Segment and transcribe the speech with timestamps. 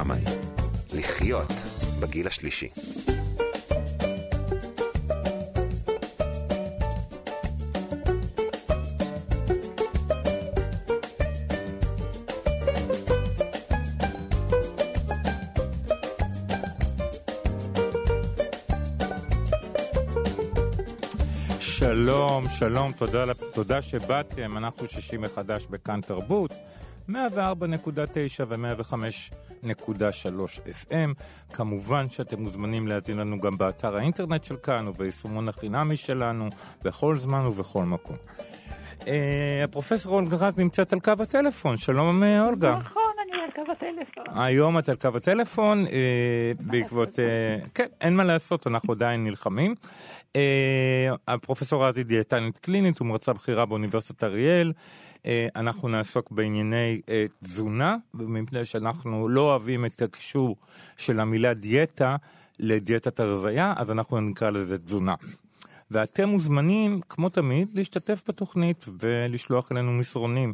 [0.00, 0.20] שמאי.
[0.92, 1.52] לחיות
[2.00, 2.68] בגיל השלישי.
[21.60, 24.58] שלום, שלום, תודה, תודה שבאתם.
[24.58, 26.50] אנחנו שישי מחדש בכאן תרבות,
[27.14, 27.18] 104.9
[28.48, 31.14] ו-105.3 FM.
[31.52, 36.48] כמובן שאתם מוזמנים להזין לנו גם באתר האינטרנט של כאן וביישומון החינמי שלנו,
[36.84, 38.16] בכל זמן ובכל מקום.
[39.06, 41.76] אה, הפרופסור אולגה רז נמצאת על קו הטלפון.
[41.76, 42.70] שלום, אה, אולגה.
[42.70, 44.42] נכון, אני על קו הטלפון.
[44.42, 47.18] היום את על קו הטלפון, אה, בעקבות...
[47.18, 49.74] אה, כן, אין מה לעשות, אנחנו עדיין נלחמים.
[50.36, 54.72] אה, הפרופסור רז היא דיאטנית קלינית ומרצה בכירה באוניברסיטת אריאל.
[55.26, 60.56] אה, אנחנו נעסוק בענייני אה, תזונה, מפני שאנחנו לא אוהבים את הקישור
[60.96, 62.16] של המילה דיאטה
[62.58, 65.14] לדיאטת הרזייה, אז אנחנו נקרא לזה תזונה.
[65.90, 70.52] ואתם מוזמנים, כמו תמיד, להשתתף בתוכנית ולשלוח אלינו מסרונים.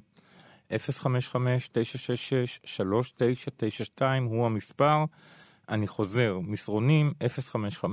[0.71, 0.75] 055-966-3992
[4.25, 5.05] הוא המספר.
[5.69, 7.13] אני חוזר, מסרונים
[7.85, 7.87] 055-966-3992.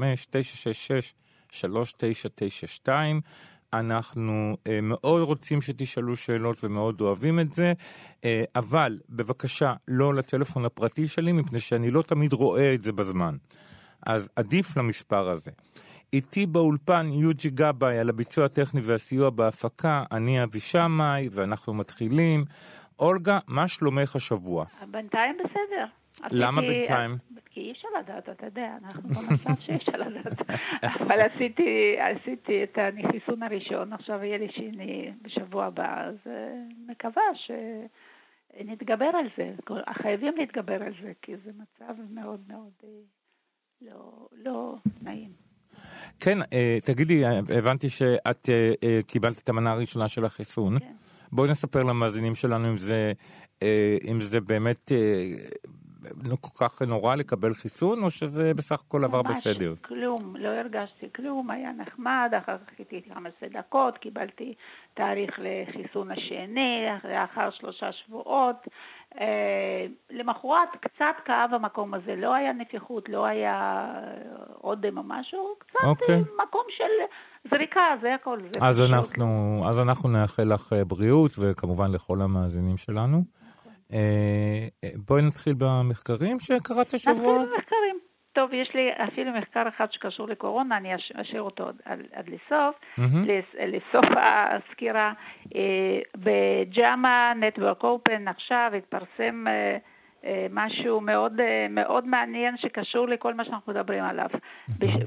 [3.73, 7.73] אנחנו uh, מאוד רוצים שתשאלו שאלות ומאוד אוהבים את זה,
[8.15, 13.35] uh, אבל בבקשה לא לטלפון הפרטי שלי, מפני שאני לא תמיד רואה את זה בזמן.
[14.05, 15.51] אז עדיף למספר הזה.
[16.13, 22.43] איתי באולפן יוג'י גבאי על הביצוע הטכני והסיוע בהפקה, אני אבי שמאי, ואנחנו מתחילים.
[22.99, 24.65] אולגה, מה שלומך השבוע?
[24.91, 25.85] בינתיים בסדר.
[26.31, 27.17] למה בינתיים?
[27.53, 30.41] כי אי אפשר לדעת, אתה יודע, אנחנו במצב שאי אפשר לדעת.
[30.83, 36.53] אבל עשיתי, עשיתי את החיסון הראשון, עכשיו יהיה לי שני בשבוע הבא, אז אה,
[36.87, 39.53] מקווה שנתגבר על זה.
[40.01, 42.89] חייבים להתגבר על זה, כי זה מצב מאוד מאוד אה,
[43.81, 45.31] לא, לא נעים.
[46.19, 47.25] כן, אה, תגידי,
[47.57, 48.49] הבנתי שאת
[49.07, 50.79] קיבלת את המנה הראשונה של החיסון.
[50.79, 50.93] כן.
[51.31, 53.13] בואי נספר למאזינים שלנו אם זה,
[54.11, 54.91] אם זה באמת
[56.41, 59.73] כל כך נורא לקבל חיסון, או שזה בסך הכל עבר ממש בסדר.
[59.81, 64.53] כלום, לא הרגשתי כלום, היה נחמד, אחר כך חיכיתי 15 דקות, קיבלתי
[64.93, 68.55] תאריך לחיסון השני, לאחר שלושה שבועות.
[69.19, 73.85] אה, למחרת קצת כאב המקום הזה, לא היה נפיחות, לא היה
[74.63, 76.15] אודם או משהו, קצת אוקיי.
[76.15, 77.15] אה, מקום של
[77.49, 78.39] זריקה, זה הכל.
[78.39, 78.93] זה אז פשוט.
[78.93, 79.25] אנחנו,
[79.69, 83.42] אז אנחנו נאחל לך אה, בריאות, וכמובן לכל המאזינים שלנו.
[83.93, 83.99] אה,
[84.83, 87.15] אה, בואי נתחיל במחקרים שקראת השבוע.
[87.37, 87.99] נתחיל במחקרים.
[88.33, 92.75] טוב, יש לי אפילו מחקר אחד שקשור לקורונה, אני אש- אשאיר אותו עד, עד, לסוף,
[92.97, 93.25] מהמם.
[93.25, 95.13] לס, לסוף הסקירה.
[95.55, 99.45] אה, בג'אמה נטוורק אופן עכשיו התפרסם
[100.51, 101.33] משהו מאוד,
[101.69, 104.29] מאוד מעניין שקשור לכל מה שאנחנו מדברים עליו.
[104.79, 105.03] בש-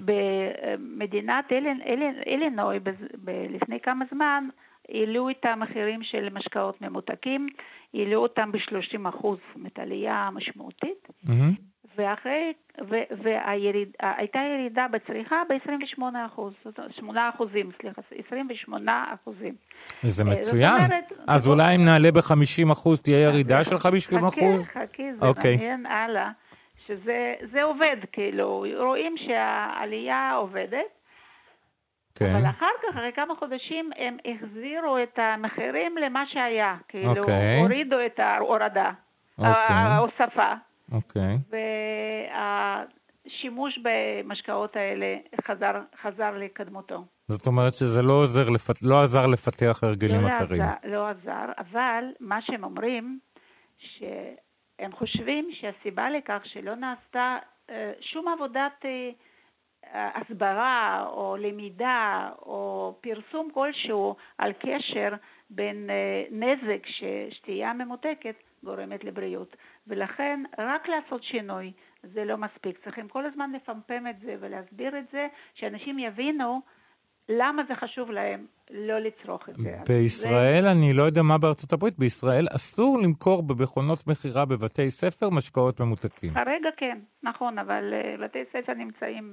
[0.78, 4.48] במדינת אילין- אילין- אילינוי, בז- ב- לפני כמה זמן,
[4.88, 7.46] העלו את המחירים של משקאות ממותקים,
[7.96, 11.08] העלו אותם ב-30 אחוז, זאת אומרת עלייה משמעותית.
[11.96, 12.52] ואחרי,
[13.22, 16.52] והייתה ירידה בצריכה ב-28 אחוז,
[16.90, 19.54] 8 אחוזים, סליחה, 28 אחוזים.
[20.02, 20.84] זה אה, מצוין.
[20.84, 24.66] אומרת, אז אולי אם נעלה ב-50 אחוז תהיה ירידה של 50 אחוז?
[24.66, 25.56] חכה, חכה, זה אוקיי.
[25.56, 26.30] מעניין הלאה,
[26.86, 30.96] שזה זה עובד, כאילו, רואים שהעלייה עובדת,
[32.18, 32.34] כן.
[32.34, 37.60] אבל אחר כך, אחרי כמה חודשים, הם החזירו את המחירים למה שהיה, כאילו, אוקיי.
[37.60, 38.90] הורידו את ההורדה,
[39.38, 39.52] אוקיי.
[39.68, 40.52] ההוספה.
[40.92, 41.38] אוקיי.
[43.24, 45.16] והשימוש במשקאות האלה
[45.46, 47.04] חזר, חזר לקדמותו.
[47.28, 48.82] זאת אומרת שזה לא עוזר, לפת...
[48.82, 50.62] לא עזר לפתח הרגלים לא אחרים.
[50.62, 53.18] עזר, לא עזר, אבל מה שהם אומרים,
[53.78, 57.36] שהם חושבים שהסיבה לכך שלא נעשתה
[57.70, 59.10] אה, שום עבודת אה,
[59.92, 65.08] הסברה או למידה או פרסום כלשהו על קשר
[65.50, 69.56] בין אה, נזק ששתייה ממותקת גורמת לבריאות.
[69.86, 72.78] ולכן רק לעשות שינוי זה לא מספיק.
[72.84, 76.60] צריכים כל הזמן לפמפם את זה ולהסביר את זה, שאנשים יבינו
[77.28, 79.78] למה זה חשוב להם לא לצרוך את זה.
[79.88, 85.80] בישראל, אני לא יודע מה בארצות הברית, בישראל אסור למכור במכונות מכירה בבתי ספר משקאות
[85.80, 86.30] ממותקים.
[86.30, 89.32] זה, כרגע כן, נכון, אבל uh, בתי ספר נמצאים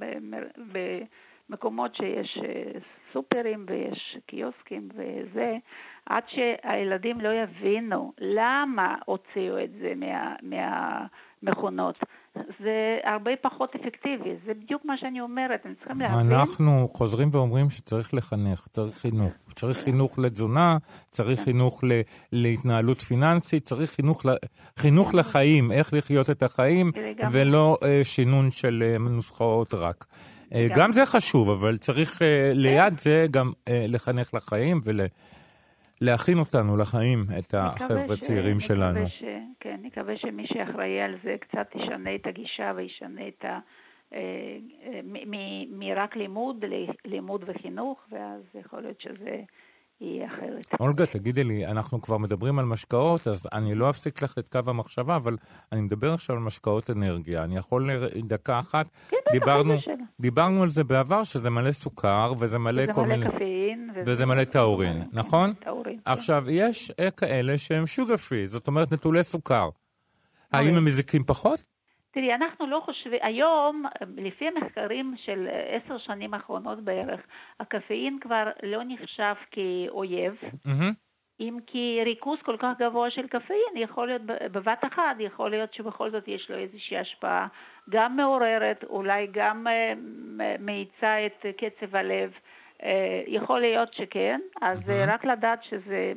[1.50, 2.80] במקומות שיש uh,
[3.14, 5.58] סופרים ויש קיוסקים וזה,
[6.06, 10.36] עד שהילדים לא יבינו למה הוציאו את זה מה...
[10.42, 11.06] מה
[11.44, 11.96] מכונות.
[12.36, 12.72] זה
[13.04, 16.32] הרבה פחות אפקטיבי, זה בדיוק מה שאני אומרת, הם צריכים להבין.
[16.32, 19.34] אנחנו חוזרים ואומרים שצריך לחנך, צריך חינוך.
[19.56, 20.78] צריך חינוך לתזונה,
[21.12, 21.46] צריך כן.
[21.46, 22.02] חינוך ל-
[22.32, 24.36] להתנהלות פיננסית, צריך חינוך, ל-
[24.80, 26.92] חינוך לחיים, איך לחיות את החיים.
[27.32, 30.06] ולא אה, שינון של אה, נוסחאות רק.
[30.54, 30.68] אה.
[30.76, 32.22] גם זה חשוב, אבל צריך
[32.54, 34.82] ליד זה גם לחנך לחיים
[36.02, 39.00] ולהכין אותנו לחיים, את החבר'ה הצעירים שלנו.
[39.20, 39.33] כן,
[40.04, 43.60] נקווה שמי שאחראי על זה קצת ישנה את הגישה וישנה את ה...
[44.14, 44.58] אה,
[45.70, 46.66] מרק לימוד
[47.06, 49.36] ללימוד וחינוך, ואז יכול להיות שזה
[50.02, 50.80] יהיה אחרת.
[50.80, 54.60] אולגה, תגידי לי, אנחנו כבר מדברים על משקאות, אז אני לא אפסיק לך את קו
[54.68, 55.38] המחשבה, אבל
[55.72, 57.44] אני מדבר עכשיו על משקאות אנרגיה.
[57.44, 57.90] אני יכול
[58.28, 58.86] דקה אחת?
[59.10, 59.74] כן, דיברנו.
[60.22, 63.32] דיברנו על זה בעבר, שזה מלא סוכר, וזה מלא כל מלא מיני...
[63.32, 63.90] קפאין.
[64.06, 65.54] וזה מלא טאורין, נכון?
[65.54, 65.96] טאורין.
[66.06, 66.12] כן.
[66.12, 69.70] עכשיו, יש אה, כאלה שהם שוגר פרי, זאת אומרת נטולי סוכר.
[70.54, 70.78] האם אוקיי.
[70.78, 71.60] הם מזיקים פחות?
[72.12, 73.86] תראי, אנחנו לא חושבים, היום,
[74.18, 77.20] לפי המחקרים של עשר שנים האחרונות בערך,
[77.60, 80.36] הקפאין כבר לא נחשב כאויב,
[80.66, 80.94] מהמם.
[81.40, 86.12] אם כי ריכוז כל כך גבוה של קפאין יכול להיות בבת אחת, יכול להיות שבכל
[86.12, 87.48] זאת יש לו איזושהי השפעה
[87.90, 89.94] גם מעוררת, אולי גם אה,
[90.60, 92.32] מאיצה את קצב הלב.
[92.84, 94.90] אה, יכול להיות שכן, אז.
[94.90, 96.14] אה, רק לדעת שזה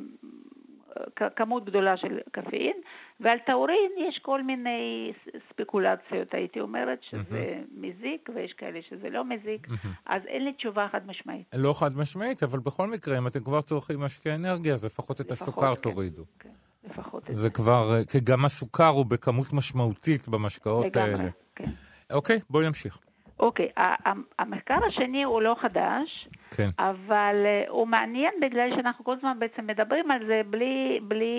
[1.35, 2.77] כמות גדולה של קפאין,
[3.19, 5.13] ועל טאורין יש כל מיני
[5.49, 9.67] ספקולציות, הייתי אומרת, שזה מזיק, ויש כאלה שזה לא מזיק.
[10.05, 11.45] אז אין לי תשובה חד משמעית.
[11.55, 15.31] לא חד משמעית, אבל בכל מקרה, אם אתם כבר צורכים משקי אנרגיה, אז לפחות את
[15.31, 15.81] הסוכר כן.
[15.81, 16.23] תורידו.
[16.39, 16.49] כן,
[16.83, 21.13] לפחות את זה כבר, אה, כי גם הסוכר הוא בכמות משמעותית במשקאות האלה.
[21.13, 21.65] לגמרי, כן.
[22.13, 22.99] אוקיי, בואי נמשיך.
[23.39, 23.69] אוקיי,
[24.39, 26.69] המחקר השני הוא לא חדש, כן.
[26.79, 31.35] אבל אה, הוא מעניין בגלל שאנחנו כל הזמן בעצם מדברים על זה בלי, בלי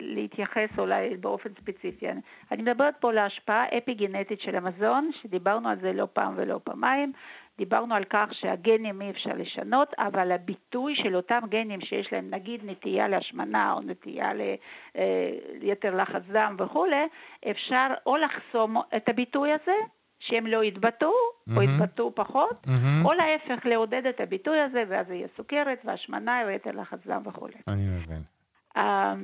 [0.00, 2.08] להתייחס אולי באופן ספציפי.
[2.08, 2.20] אני,
[2.52, 7.12] אני מדברת פה על ההשפעה אפי-גנטית של המזון, שדיברנו על זה לא פעם ולא פעמיים.
[7.58, 12.60] דיברנו על כך שהגנים אי אפשר לשנות, אבל הביטוי של אותם גנים שיש להם נגיד
[12.64, 14.30] נטייה להשמנה או נטייה
[15.60, 17.06] ליתר לחץ דם וכולי,
[17.50, 19.72] אפשר או לחסום את הביטוי הזה,
[20.30, 21.12] שהם לא יתבטאו, או
[21.46, 21.62] מהמם.
[21.62, 23.06] יתבטאו פחות, מהמם.
[23.06, 27.54] או להפך, לעודד את הביטוי הזה, ואז יהיה סוכרת והשמנה ויתר לחץ דם וכולי.
[27.68, 28.22] אני מבין.
[28.76, 29.14] אה,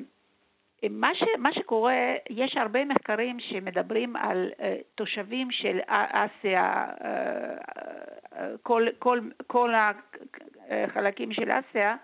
[0.91, 4.63] מה, ש, מה שקורה, יש הרבה מחקרים שמדברים על uh,
[4.95, 9.71] תושבים של אסיה, uh, uh, כל, כל, כל
[10.71, 11.97] החלקים של אסיה,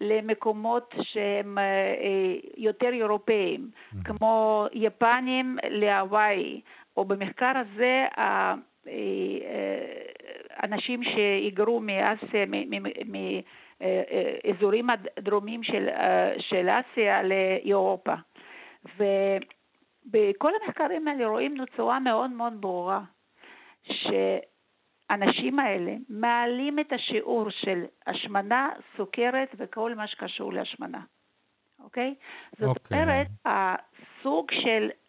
[0.00, 3.70] למקומות שהם uh, uh, יותר אירופאים,
[4.04, 6.60] כמו יפנים להוואי,
[6.96, 8.54] או במחקר הזה אה,
[8.88, 8.92] אה,
[10.62, 12.46] אנשים שהיגרו מאסיה,
[14.44, 18.14] מאזורים הדרומיים של, אה, של אסיה לאירופה.
[18.96, 23.00] ובכל המחקרים האלה רואים בצורה מאוד מאוד ברורה
[23.82, 31.00] שהאנשים האלה מעלים את השיעור של השמנה, סוכרת וכל מה שקשור להשמנה,
[31.84, 32.14] אוקיי?
[32.58, 33.02] זאת אוקיי.
[33.02, 35.01] אומרת, הסוג של אה,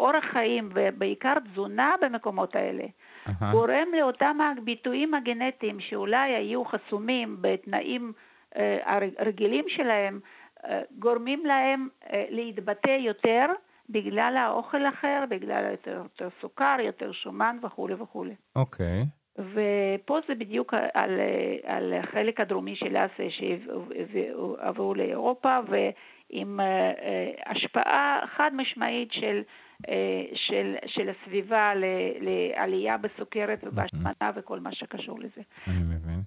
[0.00, 2.84] אורח חיים ובעיקר תזונה במקומות האלה
[3.28, 3.52] אהה.
[3.52, 8.12] גורם לאותם הביטויים הגנטיים שאולי היו חסומים בתנאים
[8.56, 10.20] אה, הרג- הרגילים שלהם,
[10.64, 13.46] אה, גורמים להם אה, להתבטא יותר
[13.90, 18.34] בגלל האוכל אחר, בגלל יותר, יותר סוכר, יותר שומן וכולי וכולי.
[18.56, 19.02] אוקיי.
[19.38, 21.20] ופה זה בדיוק על,
[21.64, 25.92] על החלק הדרומי של אסיה שעברו לאירופה ועם
[26.34, 29.42] אה, אה, השפעה חד משמעית של,
[29.88, 31.72] אה, של, של הסביבה
[32.20, 35.42] לעלייה בסוכרת ובהשמנה וכל מה שקשור לזה.
[35.68, 36.20] אני מבין.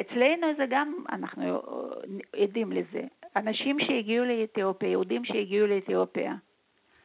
[0.00, 1.62] אצלנו זה גם, אנחנו
[2.42, 3.02] עדים לזה.
[3.36, 6.34] אנשים שהגיעו לאתיופיה, יהודים שהגיעו לאתיופיה,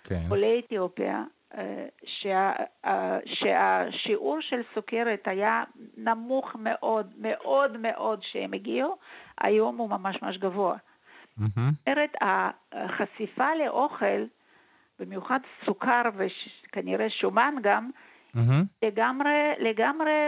[0.03, 0.21] כן.
[0.29, 1.23] עולי אתיופיה,
[2.05, 2.51] שה,
[3.25, 5.63] שהשיעור של סוכרת היה
[5.97, 8.97] נמוך מאוד, מאוד מאוד שהם הגיעו,
[9.37, 10.77] היום הוא ממש ממש גבוה.
[11.37, 12.15] זאת אומרת,
[12.71, 14.25] החשיפה לאוכל,
[14.99, 17.89] במיוחד סוכר וכנראה שומן גם,
[18.33, 18.63] מהמם.
[18.83, 20.27] לגמרי, לגמרי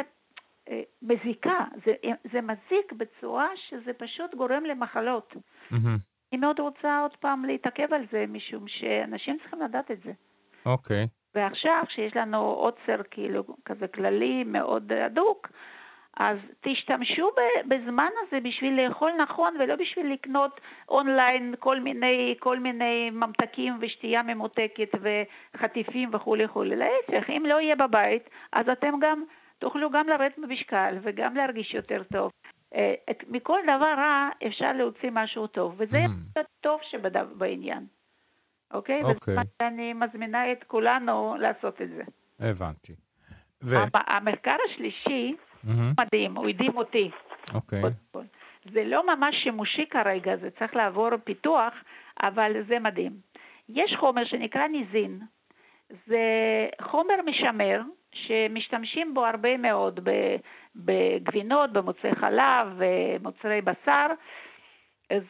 [0.69, 1.65] אה, מזיקה.
[1.85, 1.93] זה,
[2.31, 5.35] זה מזיק בצורה שזה פשוט גורם למחלות.
[5.71, 5.97] מהמם.
[6.31, 10.11] אני מאוד רוצה עוד פעם להתעכב על זה, משום שאנשים צריכים לדעת את זה.
[10.65, 11.07] אוקיי.
[11.35, 15.47] ועכשיו, כשיש לנו עוצר כאילו כזה כללי מאוד הדוק,
[16.19, 17.29] אז תשתמשו
[17.67, 24.23] בזמן הזה בשביל לאכול נכון ולא בשביל לקנות אונליין כל מיני, כל מיני ממתקים ושתייה
[24.23, 24.89] ממותקת
[25.55, 26.75] וחטיפים וכולי וכולי.
[26.75, 29.23] להפך, אם לא יהיה בבית, אז אתם גם
[29.59, 32.31] תוכלו גם לרדת במשקל וגם להרגיש יותר טוב.
[32.75, 36.39] אה, את- מכל דבר רע אפשר להוציא משהו טוב, וזה Mm.
[36.61, 37.85] טוב שבעניין.
[38.73, 39.01] אוקיי?
[39.01, 39.15] אוקיי.
[39.21, 42.03] וזה מה שאני מזמינה את כולנו לעשות את זה.
[42.39, 42.93] הבנתי.
[43.63, 43.75] ו...
[43.77, 47.11] המ- המחקר השלישי מהמם, מדהים, הוא הדהים אותי.
[47.53, 47.81] אוקיי.
[48.11, 48.21] כל.
[48.73, 51.73] זה לא ממש שימושי כרגע, זה צריך לעבור פיתוח,
[52.23, 53.11] אבל זה מדהים.
[53.69, 55.19] יש חומר שנקרא ניזין.
[56.07, 56.19] זה
[56.81, 59.99] חומר משמר שמשתמשים בו הרבה מאוד
[60.75, 64.07] בגבינות, במוצרי חלב, במוצרי בשר.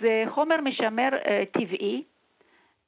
[0.02, 2.04] זה חומר משמר אה, טבעי,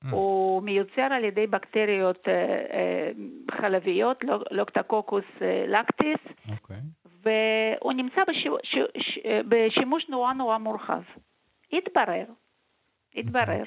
[0.03, 0.07] Mm.
[0.11, 2.33] הוא מיוצר על ידי בקטריות אה,
[2.73, 3.11] אה,
[3.51, 5.23] חלביות, לוק- לוקטקוקוס
[5.67, 6.19] לקטיס,
[6.51, 6.77] אוקיי.
[7.23, 11.01] והוא נמצא בשיו, ש, ש, בשימוש נורא נורא מורחב.
[11.73, 12.25] התברר,
[13.15, 13.63] התברר,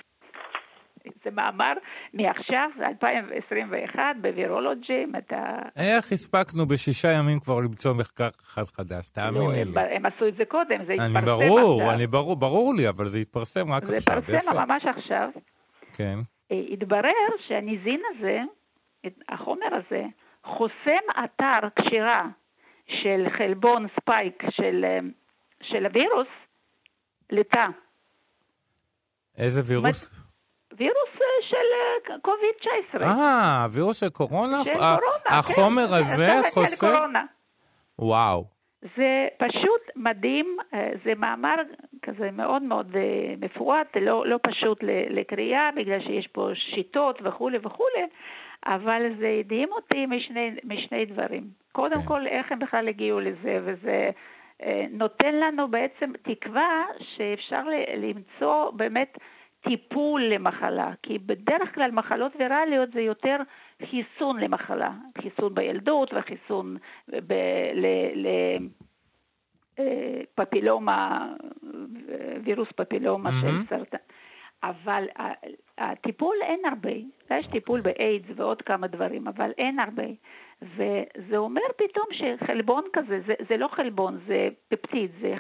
[1.25, 1.73] זה מאמר
[2.15, 5.59] מעכשיו, זה 2021, בווירולוג'י, אם אתה...
[5.77, 9.11] איך הספקנו בשישה ימים כבר למצוא מחקר אחד חדש?
[9.17, 9.81] לא, תאמיני הם, לי.
[9.81, 11.95] הם עשו את זה קודם, זה אני התפרסם ברור, עכשיו.
[11.95, 14.19] אני ברור, ברור לי, אבל זה התפרסם רק זה עכשיו.
[14.19, 14.65] התפרסם איפה?
[14.65, 15.29] ממש עכשיו.
[15.95, 16.19] כן.
[16.53, 18.41] אה, התברר שהניזין הזה,
[19.29, 20.03] החומר הזה,
[20.45, 22.27] חוסם אתר קשירה
[23.03, 24.99] של חלבון ספייק של, אה,
[25.63, 26.27] של הווירוס
[27.31, 27.67] לתא.
[29.39, 30.11] איזה וירוס?
[30.79, 31.57] וירוס אה, של
[32.13, 33.03] אה, קוביד-19.
[33.03, 34.65] אה, וירוס של קורונה?
[34.65, 35.35] של קורונה, כן.
[35.35, 36.77] החומר זה- הזה?
[36.81, 37.25] קורונה.
[37.99, 38.45] וואו.
[38.97, 41.55] זה פשוט מדהים, אה, זה מאמר
[42.03, 43.01] כזה מאוד מאוד אה,
[43.41, 44.79] מפורט, לא, לא פשוט
[45.11, 48.07] לקריאה, בגלל שיש פה שיטות וכולי וכולי,
[48.67, 51.62] אבל זה הדהים אותי משני, משני דברים.
[51.73, 52.07] קודם כן.
[52.07, 54.11] כל, איך הם בכלל הגיעו לזה, וזה
[54.63, 57.63] אה, נותן לנו בעצם תקווה שאפשר
[57.97, 59.19] למצוא באמת
[59.61, 63.37] טיפול למחלה, כי בדרך כלל מחלות ויראליות זה יותר
[63.91, 64.91] חיסון למחלה,
[65.23, 66.77] חיסון בילדות וחיסון
[67.09, 67.33] ב,
[67.75, 68.27] ל, ל,
[69.79, 71.33] אה, פפילומה,
[72.45, 73.65] וירוס פפילומה של מהמם.
[73.69, 73.99] סרטן.
[74.63, 75.05] אבל
[75.79, 76.93] הטיפול אין הרבה,
[77.31, 80.07] יש טיפול באיידס ועוד כמה דברים, אבל אין הרבה.
[80.63, 85.35] וזה אומר פתאום שחלבון כזה, זה, זה לא חלבון, זה פפטיד, זה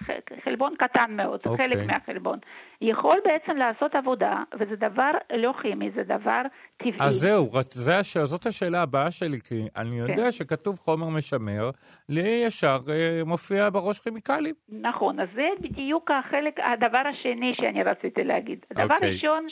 [0.44, 1.66] חלבון קטן מאוד, אוקיי.
[1.66, 2.38] חלק מהחלבון.
[2.80, 6.42] יכול בעצם לעשות עבודה, וזה דבר לא כימי, זה דבר
[6.76, 6.96] טבעי.
[7.00, 8.16] אז זהו, זה הש...
[8.16, 10.12] זאת השאלה הבאה שלי, כי אני כן.
[10.12, 11.70] יודע שכתוב חומר משמר,
[12.08, 14.54] לי ישר אה, מופיע בראש כימיקלים.
[14.68, 18.58] נכון, אז זה בדיוק החלק, הדבר השני שאני רציתי להגיד.
[18.70, 19.12] הדבר אוקיי.
[19.12, 19.46] ראשון,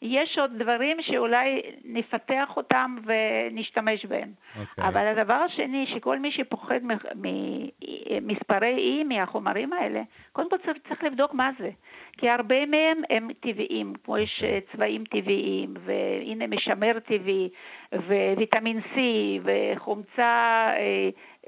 [0.00, 4.32] שיש עוד דברים שאולי נפתח אותם ונשתמש בהם.
[4.60, 4.88] אוקיי.
[4.88, 6.80] אבל הדבר השני, שכל מי שפוחד
[7.14, 10.02] ממספרי אי מהחומרים האלה,
[10.32, 11.70] קודם כל צריך, צריך לבדוק מה זה.
[12.12, 14.54] כי הרבה מהם הם טבעיים, כמו יש אוקיי.
[14.54, 17.48] אה, צבעים טבעיים, והנה משמר טבעי,
[17.92, 18.98] וויטמין C,
[19.44, 20.68] וחומצה,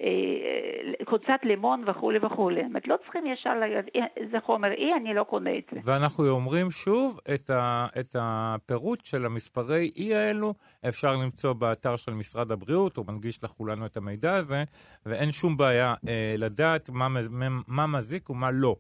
[0.01, 2.61] אה, אה, חומצת לימון וכולי וכולי.
[2.61, 4.01] זאת אומרת, לא צריכים ישר להגיד, "אה,
[4.33, 5.81] זה חומר אי, אני לא קונה את זה.
[5.85, 10.55] ואנחנו אומרים שוב, את, ה, את הפירוט של המספרי אי האלו
[10.89, 14.65] אפשר למצוא באתר של משרד הבריאות, הוא מנגיש לכולנו את המידע הזה,
[15.07, 18.77] ואין שום בעיה אה, לדעת מה, מה, מה מזיק ומה לא.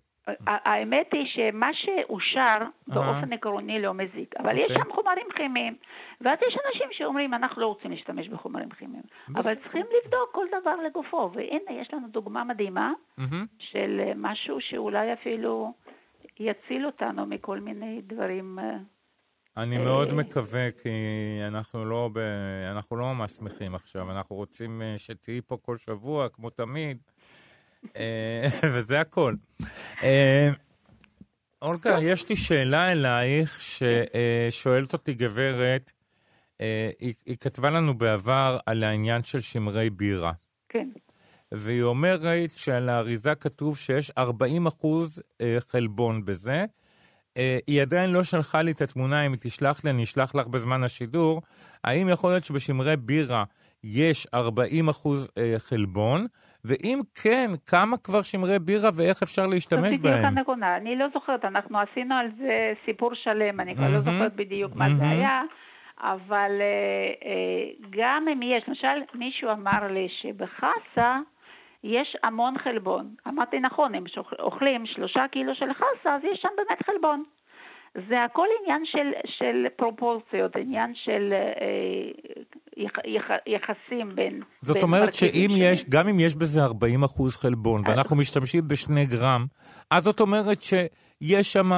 [0.47, 4.77] האמת היא שמה שאושר באופן עקרוני לא מזיק, אבל יש אוקיי.
[4.77, 5.77] שם חומרים כימיים,
[6.21, 9.03] ואז יש אנשים שאומרים, אנחנו לא רוצים להשתמש בחומרים כימיים,
[9.35, 9.55] אבל.
[9.55, 12.93] צריכים לבדוק כל דבר לגופו, והנה, יש לנו דוגמה מדהימה.
[13.59, 15.73] של אה, משהו שאולי אפילו
[16.41, 18.59] יציל אותנו מכל מיני דברים.
[18.59, 18.77] אה,
[19.57, 20.91] אני אה, מאוד מקווה, כי
[21.49, 22.19] אנחנו לא, ב...
[22.71, 26.99] אנחנו לא ממש שמחים עכשיו, אנחנו רוצים שתהיי פה כל שבוע, כמו תמיד,
[28.73, 29.35] וזה הכל.
[30.03, 30.51] אה,
[31.63, 35.93] אולגה, יש לי שאלה אלייך, ששואלת אותי גברת,
[36.61, 40.33] אה, היא, היא כתבה לנו בעבר על העניין של שמרי בירה.
[40.69, 40.89] כן,
[41.53, 46.65] והיא אומרת שעל האריזה כתוב שיש 40 אחוז אה, חלבון בזה.
[47.37, 50.47] אה, היא עדיין לא שלחה לי את התמונה, אם היא תשלח לי, אני אשלח לך
[50.47, 51.43] בזמן השידור.
[51.85, 53.45] האם יכול להיות שבשמרי בירה
[53.85, 56.27] יש 40 אחוז אה, חלבון?
[56.65, 60.25] ואם כן, כמה כבר שמרי בירה ואיך אפשר זאת להשתמש בדיוק בהם?
[60.25, 60.77] הנכונה.
[60.77, 64.01] אני לא זוכרת, אנחנו עשינו על זה סיפור שלם, אני כבר לא.
[64.01, 65.09] זוכרת בדיוק מה זה.
[65.09, 65.43] היה,
[66.01, 71.19] אבל אה, אה, גם אם יש, למשל, מישהו אמר לי שבחסה
[71.85, 73.15] יש המון חלבון.
[73.33, 74.05] אמרתי, נכון, אם
[74.39, 77.25] אוכלים שלושה קילו של חסה, אז יש שם באמת חלבון.
[77.95, 81.71] זה הכל עניין של, של פרופורציות, עניין של אה,
[82.77, 84.43] יח, יח, יחסים בין...
[84.61, 85.51] זאת בין אומרת שאם.
[85.57, 89.47] יש, גם אם יש בזה 40 אחוז חלבון, ואנחנו משתמשים בשני גרם,
[89.91, 91.71] אז זאת אומרת שיש שם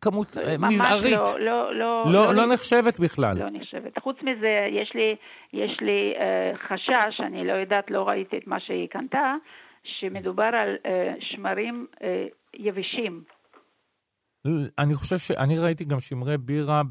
[0.00, 1.18] כמות אה, ממש מזערית.
[1.38, 3.38] לא, לא, לא, לא, לא נחשבת בכלל.
[3.38, 3.98] לא נחשבת.
[3.98, 5.16] חוץ מזה, יש לי,
[5.52, 9.34] יש לי uh, חשש, אני לא יודעת, לא ראיתי את מה שהיא קנתה,
[9.84, 10.88] שמדובר על uh,
[11.20, 12.04] שמרים uh,
[12.54, 13.22] יבשים.
[14.78, 15.30] אני חושב ש...
[15.30, 16.82] אני ראיתי גם שמרי בירה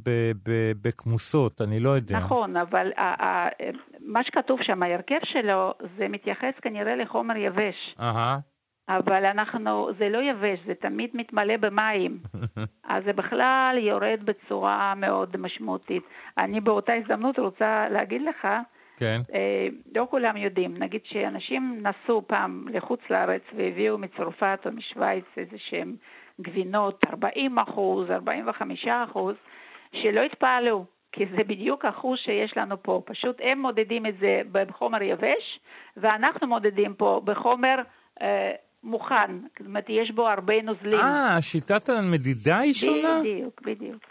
[0.82, 2.20] בכמוסות, אני לא יודע.
[2.20, 2.92] נכון, אבל
[4.00, 7.96] מה שכתוב שם, ההרכב שלו, זה מתייחס כנראה לחומר יבש.
[8.00, 8.40] אהה.
[8.90, 12.20] אבל אנחנו, זה לא יבש, זה תמיד מתמלא במים.
[12.94, 16.04] אז זה בכלל יורד בצורה מאוד משמעותית.
[16.38, 18.48] אני באותה הזדמנות רוצה להגיד לך,
[18.98, 19.20] כן.
[19.34, 25.58] אה, לא כולם יודעים, נגיד שאנשים נסעו פעם לחוץ לארץ והביאו מצרפת או משוויץ איזה
[25.58, 25.96] שהם
[26.42, 29.36] גבינות 40 אחוז, 45 אחוז,
[29.92, 33.02] שלא התפעלו, כי זה בדיוק אחוז שיש לנו פה.
[33.06, 35.60] פשוט הם מודדים את זה בחומר יבש,
[35.98, 37.76] ואנחנו מודדים פה בחומר...
[38.22, 38.52] אה,
[38.84, 41.00] מוכן, זאת אומרת, יש בו הרבה נוזלים.
[41.00, 43.20] אה, שיטת המדידה היא שונה?
[43.20, 44.04] בדיוק, בדיוק.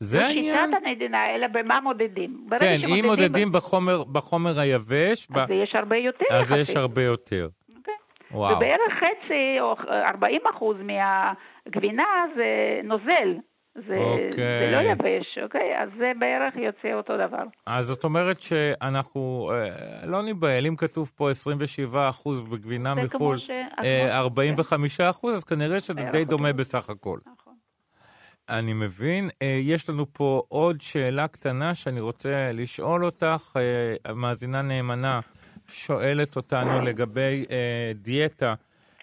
[0.00, 0.70] זה העניין?
[0.70, 2.46] שיטת המדינה, אלא במה מודדים.
[2.58, 3.52] כן, אם מודדים.
[3.52, 5.28] בחומר, בחומר היבש...
[5.30, 5.50] אז ב...
[5.50, 6.24] יש הרבה יותר.
[6.30, 7.48] אז יש הרבה יותר.
[8.34, 8.56] וואו.
[8.56, 12.04] ובערך חצי או 40 אחוז מהגבינה
[12.36, 13.34] זה נוזל.
[13.88, 14.30] זה, אוקיי.
[14.30, 15.82] זה לא יבש, אוקיי?
[15.82, 17.42] אז זה בערך יוצא אותו דבר.
[17.66, 23.50] אז זאת אומרת שאנחנו אה, לא ניבהל, אם כתוב פה 27 אחוז בגבינה מחו"ל, ש...
[23.84, 27.18] אה, 45 אחוז, אז כנראה שזה די דומה בסך הכל.
[27.26, 27.54] נכון.
[28.48, 29.30] אני מבין.
[29.42, 33.56] אה, יש לנו פה עוד שאלה קטנה שאני רוצה לשאול אותך.
[33.56, 35.20] אה, מאזינה נאמנה
[35.68, 38.54] שואלת אותנו לגבי אה, דיאטה.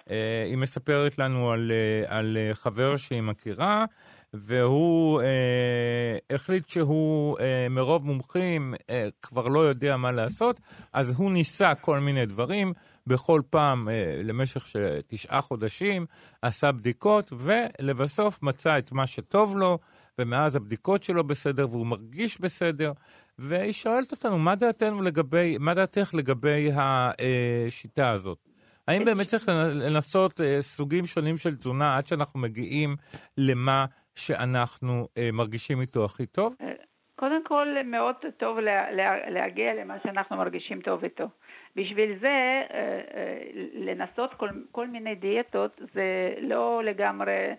[0.09, 3.85] אה, היא מספרת לנו על, אה, על חבר שהיא מכירה,
[4.33, 10.59] והוא אה, החליט שהוא אה, מרוב מומחים אה, כבר לא יודע מה לעשות,
[10.93, 12.73] אז הוא ניסה כל מיני דברים,
[13.07, 14.63] בכל פעם אה, למשך
[15.07, 16.05] תשעה חודשים,
[16.41, 19.79] עשה בדיקות, ולבסוף מצא את מה שטוב לו,
[20.19, 22.91] ומאז הבדיקות שלו בסדר, והוא מרגיש בסדר,
[23.39, 28.37] והיא שואלת אותנו, מה דעתנו לגבי, מה דעתך לגבי השיטה הזאת?
[28.87, 29.49] האם באמת צריך
[29.87, 32.95] לנסות אה, סוגים שונים של תזונה עד שאנחנו מגיעים
[33.37, 33.85] למה
[34.15, 36.55] שאנחנו אה, מרגישים איתו הכי טוב?
[36.61, 36.71] אה,
[37.15, 41.25] קודם כל, מאוד טוב לה, לה, להגיע למה שאנחנו מרגישים טוב איתו.
[41.75, 42.61] בשביל זה,
[43.73, 47.49] לנסות כל, כל מיני דיאטות זה לא לגמרי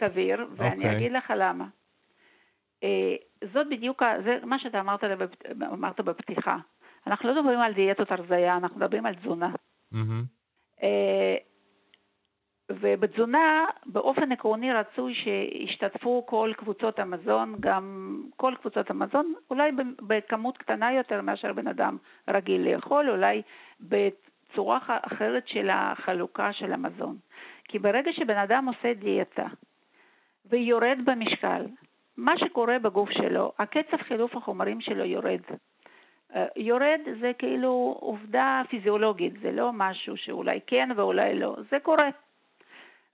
[0.00, 0.74] סביר, ואני okay.
[0.74, 0.96] אוקיי.
[0.96, 1.64] אגיד לך למה.
[3.52, 5.04] זאת בדיוק, זה מה שאתה אמרת,
[5.72, 6.56] אמרת בפתיחה.
[7.06, 9.50] אנחנו לא מדברים על דיאטות הרזייה, אנחנו מדברים על תזונה.
[9.94, 10.84] Mm-hmm.
[12.70, 19.70] ובתזונה באופן עקרוני רצוי שישתתפו כל קבוצות המזון, גם כל קבוצות המזון, אולי
[20.06, 21.96] בכמות קטנה יותר מאשר בן אדם
[22.28, 23.42] רגיל לאכול, אולי
[23.80, 27.16] בצורה אחרת של החלוקה של המזון.
[27.64, 29.46] כי ברגע שבן אדם עושה דיאטה
[30.50, 31.66] ויורד במשקל,
[32.16, 35.40] מה שקורה בגוף שלו, הקצב חילוף החומרים שלו יורד.
[36.34, 42.08] אה, יורד זה כאילו עובדה פיזיולוגית, זה לא משהו שאולי כן ואולי לא, זה קורה.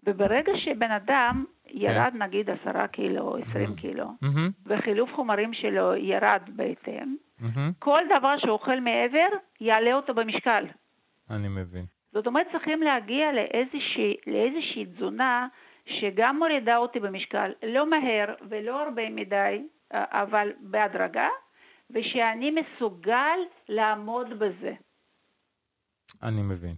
[0.07, 2.23] וברגע שבן אדם ירד כן.
[2.23, 3.81] נגיד עשרה קילו, עשרים mm-hmm.
[3.81, 4.51] קילו, mm-hmm.
[4.67, 7.59] וחילוף חומרים שלו ירד בהתאם, mm-hmm.
[7.79, 9.29] כל דבר שהוא אוכל מעבר
[9.61, 10.65] יעלה אותו במשקל.
[11.31, 11.85] אני מבין.
[12.13, 15.49] זאת אומרת, צריכים להגיע לאיזושהי, לאיזושהי תזונה
[16.01, 21.29] שגם מורידה אותי במשקל, לא מהר ולא הרבה מדי, אבל בהדרגה,
[21.91, 24.73] ושאני מסוגל לעמוד בזה.
[26.23, 26.75] אני מבין.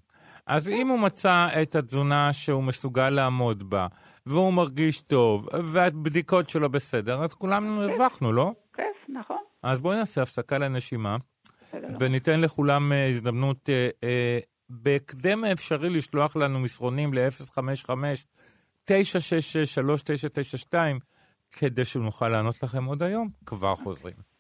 [0.46, 3.87] אז אם הוא מצא את התזונה שהוא מסוגל לעמוד בה,
[4.27, 8.53] והוא מרגיש טוב, והבדיקות שלו בסדר, אז כולנו הרווחנו, לא?
[8.72, 9.38] כן, נכון.
[9.62, 11.16] אז בואי נעשה הפסקה לנשימה,
[12.01, 17.11] וניתן לכולם אה, הזדמנות אה, אה, בהקדם האפשרי לשלוח לנו מסרונים
[18.90, 20.75] ל-055-966-3992,
[21.51, 23.29] כדי שנוכל לענות לכם עוד היום.
[23.47, 24.32] כבר חוזרים.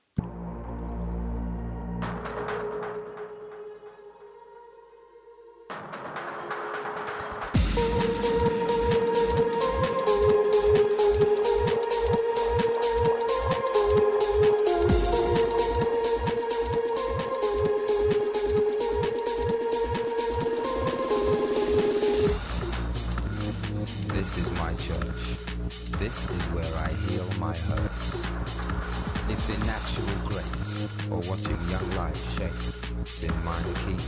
[29.28, 32.60] It's a natural grace, or watching young life shape.
[33.00, 34.06] It's in minor keys,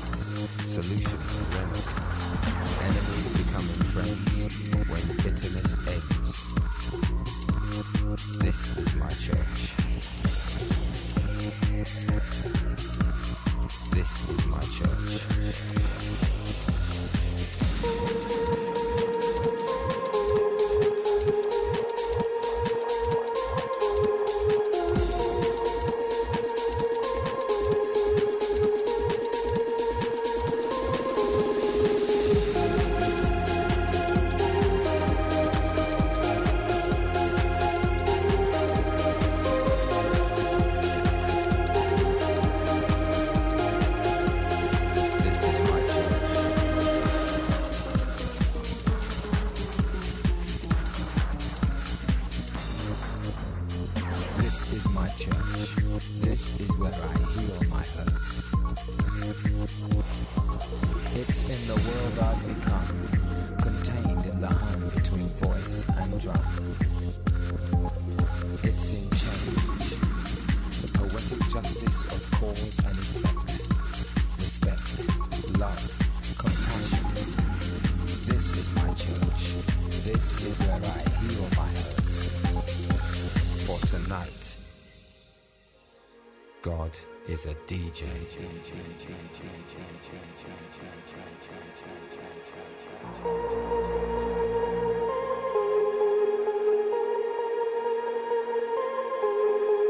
[0.66, 1.88] solutions and remedies.
[2.82, 4.34] Enemies becoming friends
[4.90, 6.30] when bitterness ends.
[8.38, 9.74] This is my church.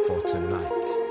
[0.07, 1.04] For tonight,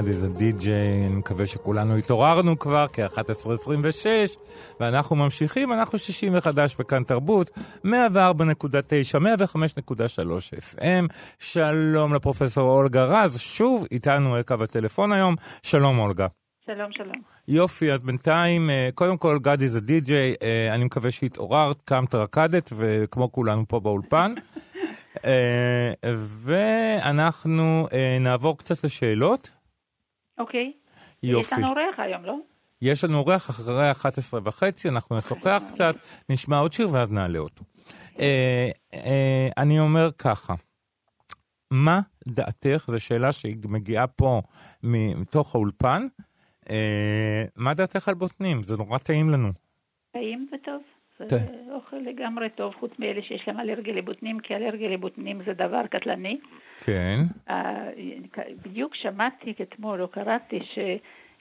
[0.00, 0.68] Is a DJ,
[1.06, 4.06] אני מקווה שכולנו התעוררנו כבר, כ-11.26,
[4.80, 7.50] ואנחנו ממשיכים, אנחנו שישים וחדש בכאן תרבות,
[7.84, 7.88] 104.9,
[9.18, 9.20] 105.3
[10.74, 11.14] FM.
[11.38, 15.34] שלום לפרופסור אולגה רז, שוב איתנו על קו הטלפון היום.
[15.62, 16.26] שלום אולגה.
[16.66, 17.16] שלום, שלום.
[17.48, 22.72] יופי, אז בינתיים, אה, קודם כל, is a DJ, אה, אני מקווה שהתעוררת, קמת, רקדת,
[22.76, 24.34] וכמו כולנו פה באולפן.
[25.24, 25.92] אה,
[26.44, 27.88] ואנחנו
[28.20, 29.59] נעבור קצת לשאלות.
[30.40, 30.72] אוקיי.
[31.22, 31.54] יופי.
[31.54, 32.36] יש לנו אורח היום, לא?
[32.82, 35.94] יש לנו אורח אחרי 11 וחצי, אנחנו נשוחח קצת,
[36.28, 37.64] נשמע עוד שיר ואז נעלה אותו.
[38.20, 40.54] אה, אה, אני אומר ככה,
[41.70, 44.42] מה דעתך, זו שאלה שמגיעה פה
[44.82, 46.06] מתוך האולפן,
[46.70, 48.62] אה, מה דעתך על בוטנים?
[48.62, 49.48] זה נורא טעים לנו.
[50.12, 50.82] טעים וטוב.
[51.28, 51.72] זה כן.
[51.72, 56.38] אוכל לגמרי טוב, חוץ מאלה שיש להם אלרגיה לבוטנים, כי אלרגיה לבוטנים זה דבר קטלני.
[56.84, 57.18] כן.
[57.50, 57.88] אה,
[58.64, 60.60] בדיוק שמעתי אתמול, או קראתי,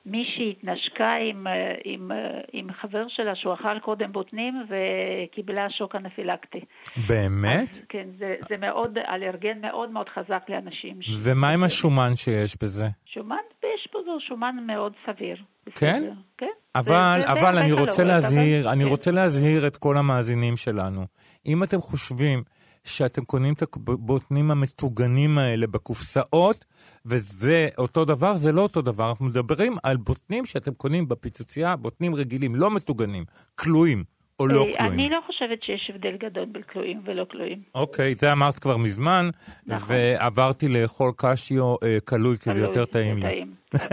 [0.10, 2.18] שמישהי התנשקה עם, אה, עם, אה,
[2.54, 6.60] עם חבר שלה שהוא אכל קודם בוטנים וקיבלה שוק אנפילקטי.
[7.08, 7.62] באמת?
[7.70, 11.00] אז, כן, זה, זה מאוד, אלרגן מאוד מאוד חזק לאנשים.
[11.24, 12.86] ומה עם השומן שיש בזה?
[13.06, 13.36] שומן,
[13.76, 15.36] יש פה זה שומן מאוד סביר.
[15.76, 15.94] כן?
[16.00, 16.46] בסדר, כן.
[16.76, 16.84] אבל,
[17.20, 18.90] זה- זה אבל הרבה אני רוצה אבל- להזהיר, אני כן.
[18.90, 21.02] רוצה להזהיר את כל המאזינים שלנו.
[21.46, 22.44] אם אתם חושבים
[22.86, 26.66] שאתם קונים את הבוטנים המטוגנים האלה בקופסאות,
[27.06, 29.10] וזה אותו דבר, זה לא אותו דבר.
[29.10, 33.24] אנחנו מדברים על בוטנים שאתם קונים בפיצוצייה, בוטנים רגילים, לא מטוגנים,
[33.56, 34.04] כלואים
[34.40, 34.94] או לא אה, כלואים.
[34.94, 37.62] אני לא חושבת שיש הבדל גדול בין כלואים ולא כלואים.
[37.76, 39.30] אוקיי, זה אמרת כבר מזמן,
[39.66, 39.96] נכון.
[39.96, 43.44] ועברתי לאכול קשיו אה, כלוי, כי זה יותר טעים לי.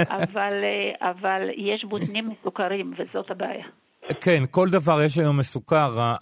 [0.08, 3.66] אבל, אה, אבל יש בוטנים מסוכרים, וזאת הבעיה.
[4.20, 6.14] כן, כל דבר יש היום מסוכר.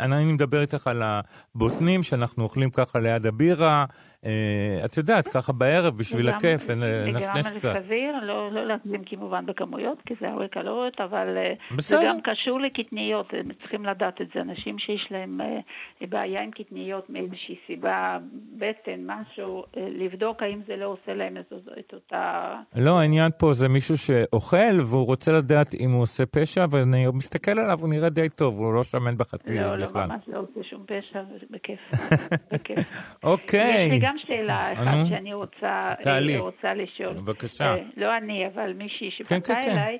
[0.00, 3.84] אני מדבר איתך על הבוטנים שאנחנו אוכלים ככה ליד הבירה.
[4.26, 7.82] אה, את יודעת, ככה בערב בשביל לגמרי- הכיף, לגמרי קצת.
[7.82, 11.98] סביר, לא, לא להגזים כמובן בכמויות, כי זה הרבה קלוריות, אבל אה, בסדר.
[11.98, 14.40] זה גם קשור לקטניות, הם צריכים לדעת את זה.
[14.40, 18.18] אנשים שיש להם אה, בעיה עם קטניות מאיזושהי סיבה,
[18.58, 22.54] בטן, משהו, לבדוק האם זה לא עושה להם את, את אותה...
[22.76, 27.50] לא, העניין פה זה מישהו שאוכל והוא רוצה לדעת אם הוא עושה פשע, ואני מסתכל
[27.50, 30.06] עליו, הוא נראה די טוב, הוא לא שמן בחצי לא, לא, בכלל.
[30.06, 31.80] ממש לא עושה שום פשע, בכיף.
[33.22, 33.86] אוקיי.
[33.86, 35.08] יש לי גם שאלה אחת נו.
[35.08, 36.38] שאני רוצה, תעלי.
[36.38, 37.14] רוצה לשאול.
[37.14, 37.64] בבקשה.
[37.64, 39.70] אה, לא אני, אבל מישהי כן, שפנתה כן, כן.
[39.70, 39.98] אליי,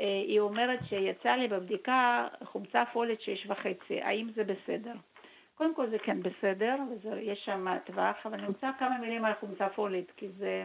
[0.00, 2.82] אה, היא אומרת שיצא לי בבדיקה חומצה
[3.20, 4.92] שש וחצי, האם זה בסדר?
[5.54, 9.68] קודם כל זה כן בסדר, ויש שם טווח, אבל אני רוצה כמה מילים על חומצה
[9.68, 10.64] פולית, כי זה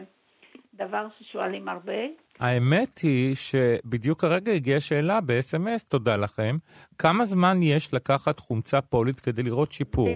[0.74, 2.02] דבר ששואלים הרבה.
[2.40, 6.56] האמת היא שבדיוק הרגע הגיעה שאלה ב-SMS, תודה לכם,
[6.98, 10.08] כמה זמן יש לקחת חומצה פולית כדי לראות שיפור?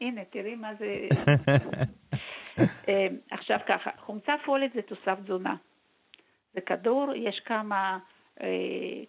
[0.00, 1.08] הנה, תראי מה זה...
[2.88, 5.56] אה, עכשיו ככה, חומצה פולית זה תוסף תזונה.
[6.54, 7.98] זה כדור, יש כמה,
[8.42, 8.46] אה,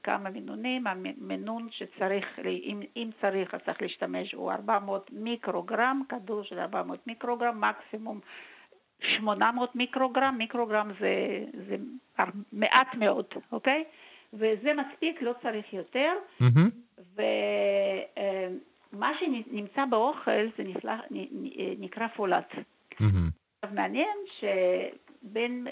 [0.03, 6.59] כמה מינונים, המינון שצריך, אם, אם צריך, אז צריך להשתמש, הוא 400 מיקרוגרם, כדור של
[6.59, 8.19] 400 מיקרוגרם, מקסימום
[9.17, 11.75] 800 מיקרוגרם, מיקרוגרם זה, זה
[12.51, 13.83] מעט מאוד, אוקיי?
[14.33, 16.13] וזה מספיק, לא צריך יותר.
[16.39, 16.69] מהמם.
[18.93, 22.51] מה שנמצא באוכל זה נפלא, נ- נקרא פולט.
[23.63, 25.67] עכשיו, מעניין שבין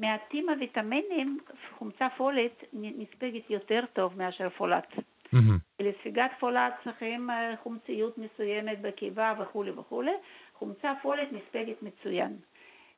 [0.00, 1.38] מעטים הוויטמינים,
[1.78, 4.86] חומצה פולט נספגת יותר טוב מאשר פולט.
[5.32, 5.58] מהמם.
[5.80, 10.10] לספיגת פולט צריכים אה, חומציות מסוימת בקיבה וכולי וכולי.
[10.54, 12.36] חומצה פולט נספגת מצוין.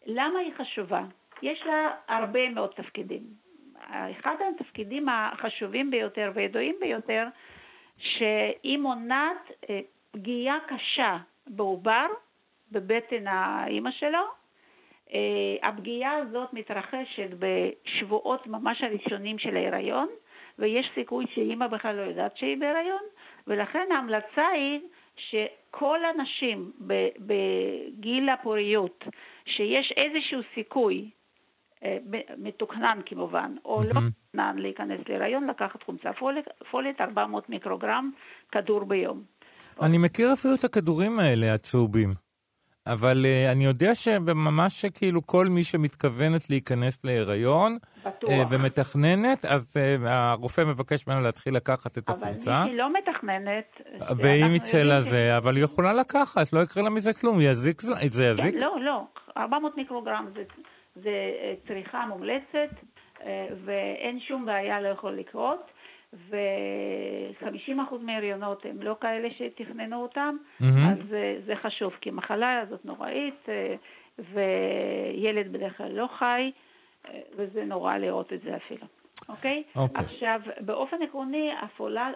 [0.07, 1.02] למה היא חשובה?
[1.42, 3.22] יש לה הרבה מאוד תפקידים.
[3.90, 7.26] אחד התפקידים החשובים ביותר וידועים ביותר,
[8.00, 9.80] שהיא מונעת אה,
[10.11, 12.06] פגיעה קשה בעובר,
[12.72, 14.24] בבטן האימא שלו.
[15.14, 20.09] אה, הפגיעה הזאת מתרחשת בשבועות ממש הראשונים של ההיריון,
[20.59, 23.02] ויש סיכוי שאימא בכלל לא יודעת שהיא בהיריון,
[23.46, 24.80] ולכן ההמלצה היא
[25.16, 26.72] שכל הנשים
[27.18, 29.04] בגיל הפוריות,
[29.46, 31.11] שיש איזשהו סיכוי,
[32.37, 34.07] מתוכנן כמובן, או לא מהמם.
[34.07, 36.11] מתוכנן להיכנס להיריון, לקחת חומצה
[36.70, 38.11] פולט 400 מיקרוגרם
[38.53, 39.22] כדור ביום.
[39.83, 42.14] אני מכיר אפילו את הכדורים האלה, הצהובים.
[42.87, 48.31] אבל uh, אני יודע שממש כאילו כל מי שמתכוונת להיכנס להיריון בטוח.
[48.31, 52.64] uh, ומתכננת, אז uh, הרופא מבקש ממנו להתחיל לקחת את אבל החולצה.
[52.64, 53.81] מי שלא מתכננת,
[54.22, 58.25] ואם יצא לה זה, אבל היא יכולה לקחת, לא יקרה לה מזה כלום, יזיק, זה
[58.25, 58.55] יזיק?
[58.55, 59.05] כן, לא, לא,
[59.37, 60.42] 400 מיקרוגרם זה,
[61.02, 62.70] זה אה, צריכה מומלצת
[63.22, 65.70] אה, ואין שום בעיה לא יכול לקרות
[66.12, 70.88] ו-50% מההריונות הם לא כאלה שתכננו אותם, מהמם.
[70.88, 70.98] אז
[71.46, 73.74] זה חשוב, כי המחלה הזאת נוראית אה,
[74.18, 76.50] וילד בדרך כלל לא חי
[77.37, 78.87] וזה נורא לראות את זה אפילו.
[79.28, 79.62] אוקיי?
[79.76, 80.04] אוקיי.
[80.04, 81.50] עכשיו, באופן עקרוני,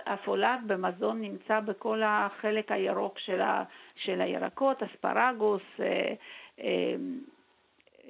[0.07, 3.65] הפולד במזון נמצא בכל החלק הירוק של, ה,
[3.97, 6.15] של הירקות, אספרגוס, אה,
[6.61, 6.95] אה,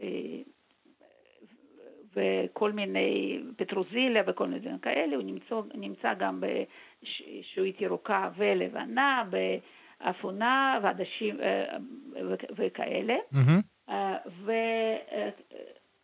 [0.02, 0.09] אה,
[2.16, 9.25] וכל מיני פטרוזיליה וכל מיני דברים כאלה, הוא נמצא, נמצא גם בשעועית ירוקה ולבנה,
[10.01, 11.77] באפונה ועדשים אה,
[12.57, 13.16] וכאלה.
[13.88, 14.53] אה, ו,
[15.12, 15.29] אה,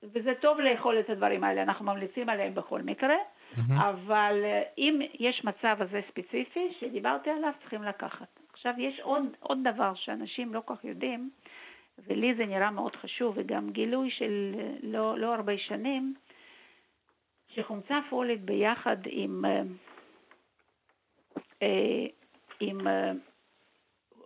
[0.03, 3.17] וזה טוב לאכול את הדברים האלה, אנחנו ממליצים עליהם בכל מקרה,
[3.57, 3.81] מהמם.
[3.81, 4.45] אבל
[4.79, 8.41] אם יש מצב הזה ספציפי שדיברתי עליו, צריכים לקחת.
[8.53, 11.31] עכשיו, יש עוד, עוד דבר שאנשים לא כל כך יודעים,
[11.99, 16.15] ולי זה נראה מאוד חשוב, וגם גילוי של לא, לא הרבה שנים,
[17.55, 19.63] שחומצה פולית ביחד עם, אה,
[21.63, 22.07] אה,
[22.61, 23.13] עם אה,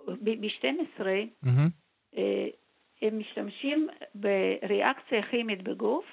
[0.06, 1.04] ב-12,
[1.42, 1.68] מהמם.
[2.16, 2.48] אה,
[3.02, 6.04] הם משתמשים בריאקציה כימית בגוף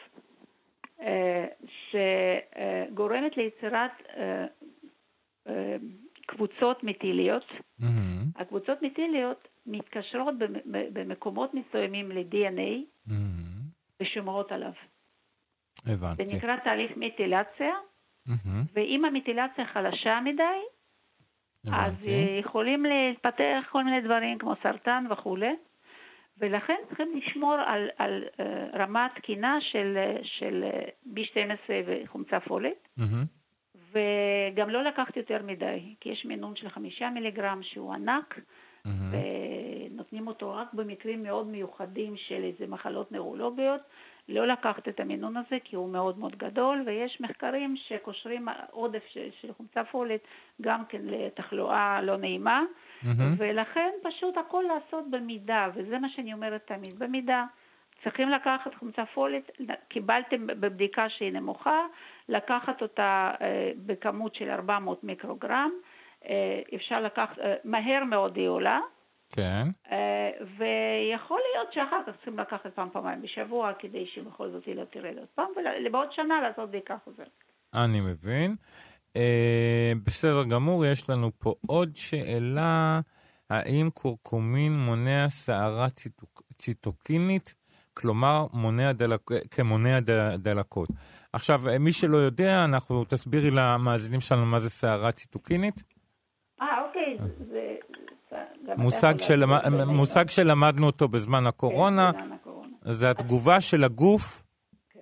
[1.90, 3.92] שגורמת ליצירת
[6.26, 7.46] קבוצות מטיליות.
[7.80, 8.24] מהמם.
[8.36, 10.60] הקבוצות מטיליות מתקשרות במ-
[10.94, 13.48] במקומות מסוימים ל-DNA מהמם.
[14.02, 14.72] ושומרות עליו.
[15.84, 16.36] זה הבנתי.
[16.36, 17.74] נקרא תהליך מטילציה,
[18.26, 18.64] מהמם.
[18.74, 20.44] ואם המטילציה חלשה מדי,
[21.74, 22.14] אז הבנתי.
[22.14, 25.56] אה, יכולים להתפתח כל מיני דברים כמו סרטן וכולי,
[26.38, 30.84] ולכן צריכים לשמור על, על אה, רמה תקינה של, אה, של אה,
[31.16, 33.24] B12 וחומצה פולית, מהמם.
[33.92, 38.40] וגם לא לקחת יותר מדי, כי יש מינון של חמישה מיליגרם שהוא ענק,
[38.88, 39.14] מהמם.
[39.92, 43.82] ונותנים אותו רק במקרים מאוד מיוחדים של איזה מחלות נוירולוגיות.
[44.30, 49.28] לא לקחת את המינון הזה כי הוא מאוד מאוד גדול, ויש מחקרים שקושרים עודף של,
[49.42, 50.22] של חומצה פולית
[50.62, 52.62] גם כן לתחלואה לא נעימה,
[53.04, 53.36] מהמם.
[53.38, 57.46] ולכן פשוט הכל לעשות במידה, וזה מה שאני אומרת תמיד, במידה.
[58.04, 59.52] צריכים לקחת חומצה פולית,
[59.88, 61.86] קיבלתם בבדיקה שהיא נמוכה,
[62.30, 65.72] לקחת אותה אה, בכמות של 400 מיקרוגרם,
[66.76, 68.80] אפשר לקחת, אה, מהר מאוד היא עולה,
[69.32, 69.68] כן.
[69.92, 74.84] אה, ויכול להיות שאחר כך צריכים לקחת פעם פעמיים בשבוע כדי שבכל זאת היא לא
[74.84, 75.46] תרד עוד פעם,
[75.86, 77.44] ובעוד שנה לעשות בדיקה חוזרת.
[77.74, 78.56] אני מבין.
[79.16, 83.00] אה, בסדר גמור, יש לנו פה עוד שאלה.
[83.50, 87.54] האם קורקומין מונע סערה ציטוק, ציטוקינית?
[87.94, 90.00] כלומר, מונע דלק, כמונע
[90.38, 90.90] דלקות.
[91.34, 95.97] עכשיו, אה, מי שלא יודע, אנחנו, תסבירי למאזינים שלנו מה זה סערה ציטוקינית.
[97.26, 97.76] זה...
[98.78, 99.88] מושג, יכול של, להסביר באמת.
[99.96, 102.12] מושג שלמדנו אותו בזמן הקורונה.
[102.14, 102.68] כן, בזמן הקורונה.
[102.86, 104.44] זה התגובה של הגוף
[104.90, 105.00] כן.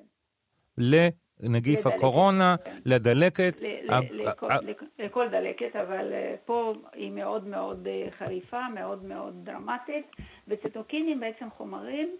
[0.77, 2.77] לנגיף לדלקת, הקורונה, כן.
[2.85, 3.61] לדלקת.
[3.61, 8.07] ל- ל- ה- לכל- ה- לכל- לכל דלקת, אבל אה, פה היא מאוד מאוד אה,
[8.19, 10.05] חריפה, מאוד מאוד דרמטית,
[10.47, 12.15] וציטוקינים בעצם חומרים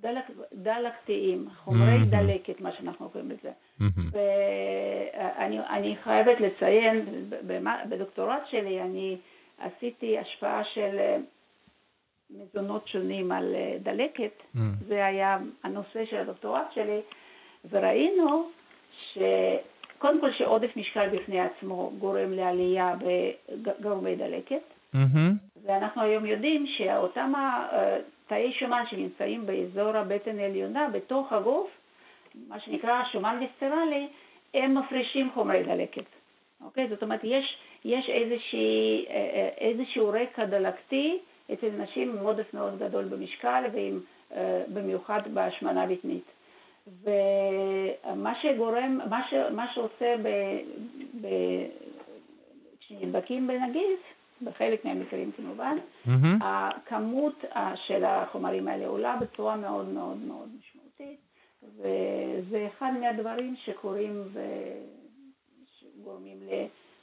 [0.00, 2.04] דלק, דלקתיים, חומרי מהמם.
[2.04, 3.50] דלקת, מה שאנחנו קוראים לזה.
[3.80, 4.10] מהמם.
[4.12, 7.04] ואני אני חייבת לציין,
[7.88, 9.16] בדוקטורט שלי אני
[9.58, 11.16] עשיתי השפעה של אה,
[12.30, 14.72] מזונות שונים על אה, דלקת, מהמם.
[14.88, 17.00] זה היה הנושא של הדוקטורט שלי,
[17.70, 18.48] וראינו
[19.12, 22.94] שקודם כל שעודף משקל בפני עצמו גורם לעלייה
[23.62, 24.62] בגורמי דלקת,
[24.94, 25.32] מהמם.
[25.64, 27.68] ואנחנו היום יודעים שאותם ה-
[28.32, 31.70] תאי שומן שנמצאים באזור הבטן העליונה, בתוך הגוף,
[32.48, 34.08] מה שנקרא שומן ויסטרלי,
[34.54, 36.04] הם מפרישים חומרי דלקת.
[36.64, 36.88] אוקיי?
[36.88, 41.18] זאת אומרת, יש, יש איזושהי, אה, אה, איזשהו רקע דלקתי
[41.52, 44.00] אצל נשים עם עודף מאוד גדול במשקל, ועם,
[44.34, 46.24] אה, במיוחד בהשמנה בטנית.
[47.02, 50.28] ומה שגורם, מה, ש, מה שעושה ב,
[51.20, 51.28] ב,
[52.80, 54.00] כשנדבקים בנגיף,
[54.44, 55.76] בחלק מהמקרים כמובן,
[56.06, 56.38] מהמם.
[56.42, 61.20] הכמות ה- של החומרים האלה עולה בצורה מאוד מאוד מאוד משמעותית,
[61.62, 64.22] וזה אחד מהדברים שקורים
[65.98, 66.38] ושגורמים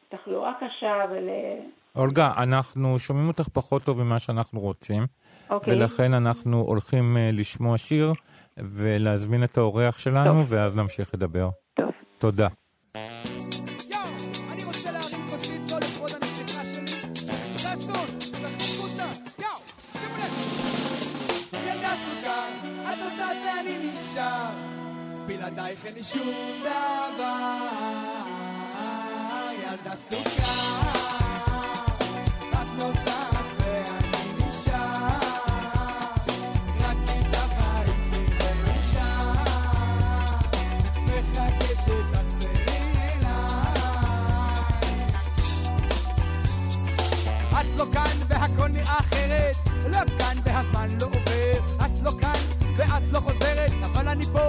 [0.08, 1.30] לתחלואה קשה ול...
[1.95, 5.04] אולגה, אנחנו שומעים אותך פחות טוב ממה שאנחנו רוצים,
[5.49, 5.73] אוקיי.
[5.73, 8.13] ולכן אנחנו הולכים אה, לשמוע שיר
[8.58, 10.54] ולהזמין את האורח שלנו, טוב.
[10.54, 11.49] ואז נמשיך לדבר.
[11.73, 11.91] טוב.
[12.17, 12.47] תודה.
[25.50, 27.58] בלעדייך אין לי שום דבר.
[29.54, 30.44] ילדה סוכר,
[32.50, 35.18] את נוסעת ואני נשאר.
[36.80, 39.32] רק איתך הייתי מאושר.
[41.06, 42.54] מחכה שתחזרי
[42.98, 43.82] אליי.
[47.52, 51.86] את לא כאן והכל נראה אחרת, לא כאן והזמן לא עובר.
[51.86, 52.40] את לא כאן
[52.78, 54.48] ואת לא חוזרת, אבל אני פה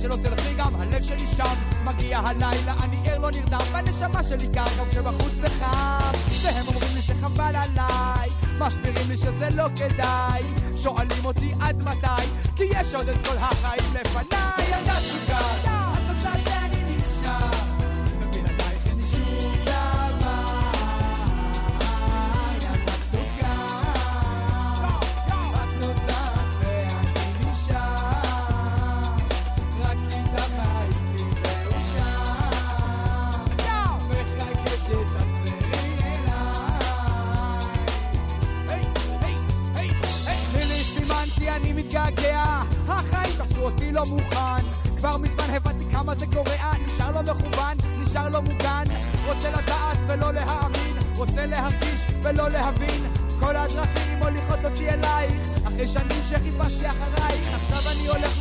[0.00, 1.54] שלא תלכי גם הלב שלי שם.
[1.84, 6.12] מגיע הלילה, אני ער לא נרדם, והנשמה שלי קר גם כשבחוץ זה חם.
[6.42, 10.42] והם אומרים לי שחבל עליי, מסבירים לי שזה לא כדאי.
[10.76, 14.78] שואלים אותי עד מתי, כי יש עוד את כל החיים לפניי.
[14.78, 15.79] ילדה סוכר,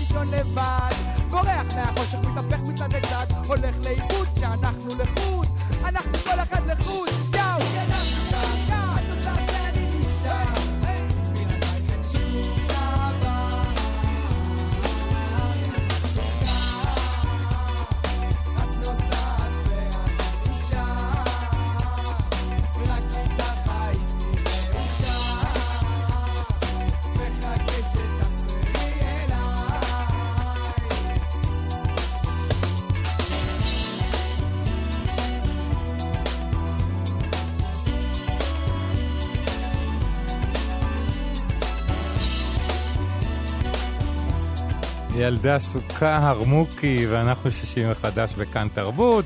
[0.10, 0.94] לישון לבד.
[1.30, 3.26] בורח מהחושך, מתהפך מצד לצד.
[3.48, 5.39] הולך לאיבוד כשאנחנו לחוד.
[45.30, 49.26] ילדה סוכה הרמוקי, ואנחנו שישים מחדש בכאן תרבות.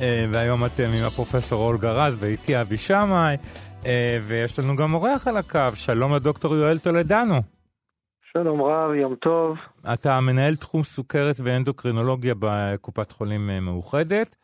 [0.00, 3.36] אה, והיום אתם עם הפרופסור אולגה רז ואיתי אבי שמאי,
[3.86, 7.34] אה, ויש לנו גם אורח על הקו, שלום לדוקטור יואל טולדנו.
[8.32, 9.56] שלום רב, יום טוב.
[9.92, 14.36] אתה מנהל תחום סוכרת ואנדוקרינולוגיה בקופת חולים אה, מאוחדת.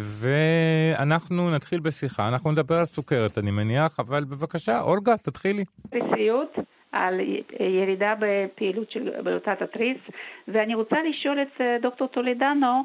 [0.00, 5.64] ואנחנו נתחיל בשיחה, אנחנו נדבר על סוכרת אני מניח, אבל בבקשה, אולגה, תתחילי.
[5.90, 6.48] פריסיות,
[7.06, 7.20] על
[7.60, 9.98] ירידה בפעילות של בלוטת התריס,
[10.48, 12.82] ואני רוצה לשאול את אה, דוקטור טולדנו.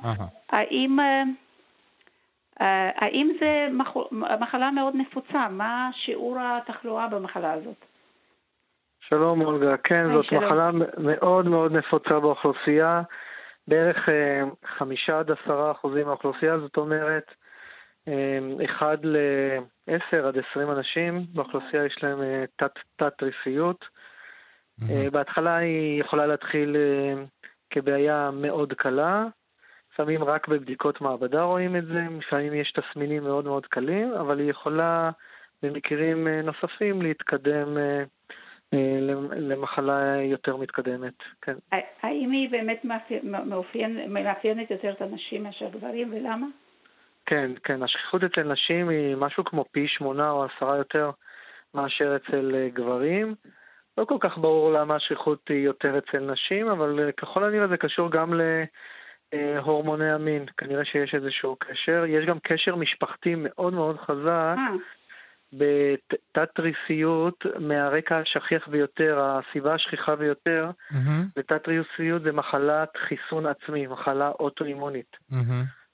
[0.49, 1.23] האם, אה,
[2.61, 5.47] אה, האם זה מח- מחלה מאוד נפוצה?
[5.49, 7.85] מה שיעור התחלואה במחלה הזאת?
[9.09, 10.43] שלום אולגה, כן, זאת שלום.
[10.45, 13.01] מחלה מאוד מאוד נפוצה באוכלוסייה,
[13.67, 14.09] בערך
[14.77, 17.31] חמישה עד עשרה אחוזים מהאוכלוסייה, זאת אומרת,
[18.65, 23.85] אחד לעשר עד עשרים אנשים באוכלוסייה יש להם אה, תת-תת-ריסיות.
[24.89, 27.23] אה, בהתחלה היא יכולה להתחיל אה,
[27.69, 29.25] כבעיה מאוד קלה,
[29.93, 34.49] לפעמים רק בבדיקות מעבדה רואים את זה, לפעמים יש תסמינים מאוד מאוד קלים, אבל היא
[34.49, 35.09] יכולה
[35.63, 37.77] במקרים אה, נוספים להתקדם
[39.01, 41.55] למ- למחלה יותר מתקדמת, כן.
[42.01, 46.47] האם היא באמת מאפיין- מאופיין- מאפיינת יותר את הנשים מאשר גברים, ולמה?
[47.25, 51.11] כן, כן, השכיחות אצל נשים היא משהו כמו פי שמונה או עשרה יותר
[51.73, 53.35] מאשר אצל גברים.
[53.97, 57.77] לא כל כך ברור למה השכיחות היא יותר אצל נשים, אבל אה, ככל הנראה זה
[57.77, 58.33] קשור גם
[59.33, 62.05] אה, הורמוני המין, כנראה שיש איזשהו קשר.
[62.07, 64.75] יש גם קשר משפחתי מאוד מאוד חזק אה,
[65.53, 70.71] בתת-ריסיות מהרקע השכיח ביותר, הסיבה השכיחה ביותר
[71.37, 75.17] לתת-ריסיות זה מחלת חיסון עצמי, מחלה אוטואימונית.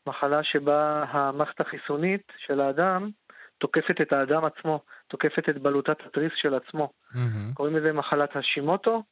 [0.08, 3.10] מחלה שבה המערכת החיסונית של האדם
[3.58, 4.80] תוקפת את האדם עצמו,
[5.10, 6.90] תוקפת את בלוטת התריס של עצמו.
[7.16, 7.54] מהמם.
[7.54, 9.04] קוראים לזה מחלת השימוטו,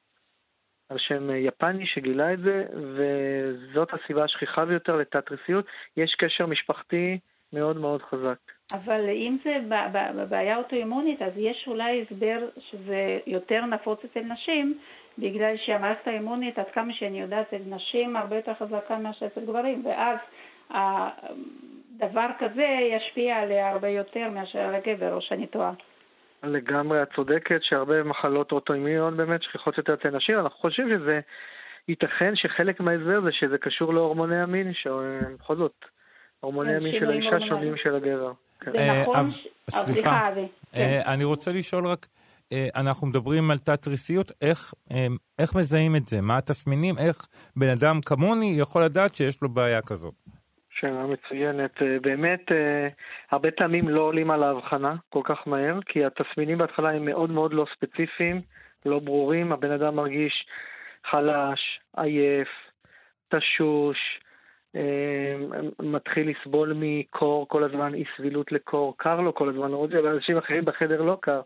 [0.89, 5.65] על שם יפני שגילה את זה, וזאת הסיבה השכיחה ביותר לתת-ריסיות.
[5.97, 7.19] יש קשר משפחתי
[7.53, 8.37] מאוד מאוד חזק.
[8.73, 14.19] אבל אם זה ב- ב- בבעיה אוטואימונית, אז יש אולי הסבר שזה יותר נפוץ אצל
[14.19, 14.79] נשים,
[15.17, 19.85] בגלל שהמערכת האימונית, עד כמה שאני יודעת, אצל נשים הרבה יותר חזקה מאשר אצל גברים,
[19.85, 20.17] ואז
[21.97, 22.65] דבר כזה
[22.97, 25.71] ישפיע עליה הרבה יותר מאשר על הגבר, או שאני טועה.
[26.43, 30.39] לגמרי, את צודקת שהרבה מחלות אוטואימיות באמת שכיחות יותר אצל נשים.
[30.39, 31.19] אנחנו חושבים שזה
[31.87, 35.73] ייתכן שחלק מההסבר זה שזה קשור להורמוני המין, שבכל זאת,
[36.39, 37.47] הורמוני המין של האישה.
[37.49, 38.31] שונים של הגבר.
[38.59, 38.71] כן.
[38.71, 40.29] זה אה, נכון, אבל- ש- סליחה.
[40.75, 42.05] אה, אני רוצה לשאול רק,
[42.53, 45.07] אה, אנחנו מדברים על תת-ריסיות, איך, אה,
[45.39, 46.21] איך מזהים את זה?
[46.21, 46.95] מה התסמינים?
[46.97, 50.13] איך בן אדם כמוני יכול לדעת שיש לו בעיה כזאת?
[50.79, 51.81] שאלה מצוינת.
[51.81, 52.87] אה, באמת, אה,
[53.31, 57.53] הרבה פעמים לא עולים על ההבחנה כל כך מהר, כי התסמינים בהתחלה הם מאוד מאוד
[57.53, 58.41] לא ספציפיים,
[58.85, 59.51] לא ברורים.
[59.51, 60.47] הבן אדם מרגיש
[61.05, 62.49] חלש, עייף,
[63.29, 64.19] תשוש,
[64.75, 65.35] אה,
[65.79, 70.65] מתחיל לסבול מקור כל הזמן, אי סבילות לקור, קר לו כל הזמן, למרות שלאנשים אחרים
[70.65, 71.41] בחדר לא קר,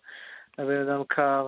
[0.60, 1.48] לבן אדם קר,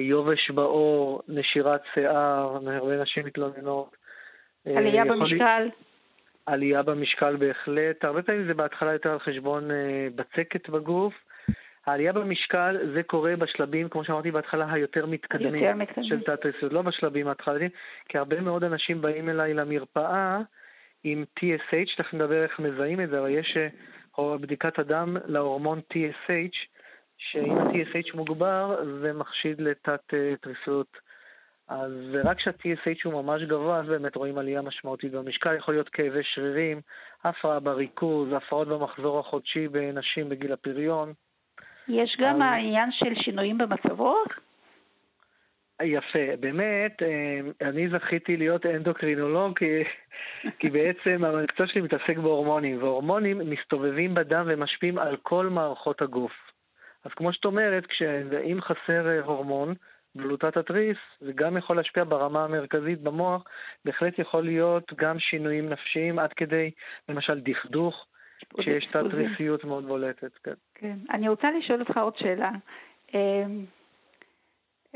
[0.00, 3.96] יובש בעור, נשירת שיער, הרבה נשים מתלוננות.
[4.66, 5.68] עלייה במשקל.
[6.46, 11.14] עלייה במשקל בהחלט, הרבה פעמים זה בהתחלה יותר על חשבון אה, בצקת בגוף.
[11.86, 16.08] העלייה במשקל זה קורה בשלבים, כמו שאמרתי בהתחלה, היותר מתקדמים יותר מתקדמים.
[16.08, 17.70] של תת-ריסיות, לא בשלבים ההתחלתיים,
[18.08, 20.38] כי הרבה מאוד אנשים באים אליי למרפאה
[21.04, 23.56] עם TSH, תכף נדבר איך מזהים את זה, אבל יש
[24.18, 26.56] אה, בדיקת הדם להורמון TSH,
[27.16, 30.96] שאם ה-TSH מוגבר זה מחשיד לתת-תריסות.
[31.68, 31.92] אז
[32.24, 36.80] רק כשה-TSH הוא ממש גבוה, אז באמת רואים עלייה משמעותית במשקל, יכול להיות כאבי שרירים,
[37.24, 41.12] הפרעה בריכוז, הפרעות במחזור החודשי בנשים בגיל הפריון.
[41.88, 44.38] יש גם אז- העניין של שינויים במצב רוח?
[45.82, 49.82] יפה, באמת, אה, אני זכיתי להיות אנדוקרינולוג, כי,
[50.58, 56.32] כי בעצם המקצוע שלי מתעסק בהורמונים, והורמונים מסתובבים בדם ומשפיעים על כל מערכות הגוף.
[57.04, 57.84] אז כמו שאת אומרת,
[58.44, 59.74] אם חסר אה, הורמון,
[60.14, 63.44] בלוטת התריס, זה גם יכול להשפיע ברמה המרכזית במוח,
[63.84, 66.70] בהחלט יכול להיות גם שינויים נפשיים עד כדי,
[67.08, 68.06] למשל, דכדוך,
[68.60, 70.30] שיש תת-תריסיות מאוד בולטת.
[70.44, 70.54] כן.
[70.74, 70.96] כן.
[71.10, 72.50] אני רוצה לשאול אותך עוד שאלה.
[73.14, 73.44] אה,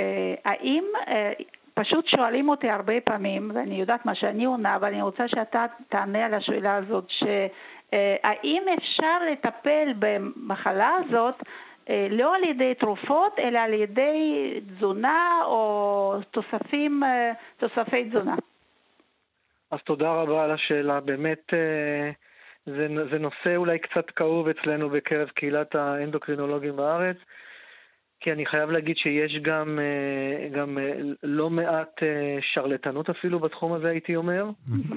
[0.01, 1.33] אה, האם, אה,
[1.75, 6.27] פשוט שואלים אותי הרבה פעמים, ואני יודעת מה שאני עונה, אבל אני רוצה שאתה תענה
[6.27, 11.43] על השאלה הזאת, שהאם אפשר לטפל במחלה הזאת
[12.11, 18.35] לא על ידי תרופות, אלא על ידי תזונה או תוספים, אה, תוספי תזונה?
[19.71, 21.01] אז תודה רבה על השאלה.
[21.01, 22.11] באמת, אה,
[22.67, 27.17] זה, זה נושא אולי קצת כאוב אצלנו בקרב קהילת האנדוקרינולוגים בארץ,
[28.21, 30.93] כי אני חייב להגיד שיש גם, אה, גם אה,
[31.23, 32.09] לא מעט אה,
[32.55, 34.45] שרלטנות אפילו בתחום הזה, הייתי אומר.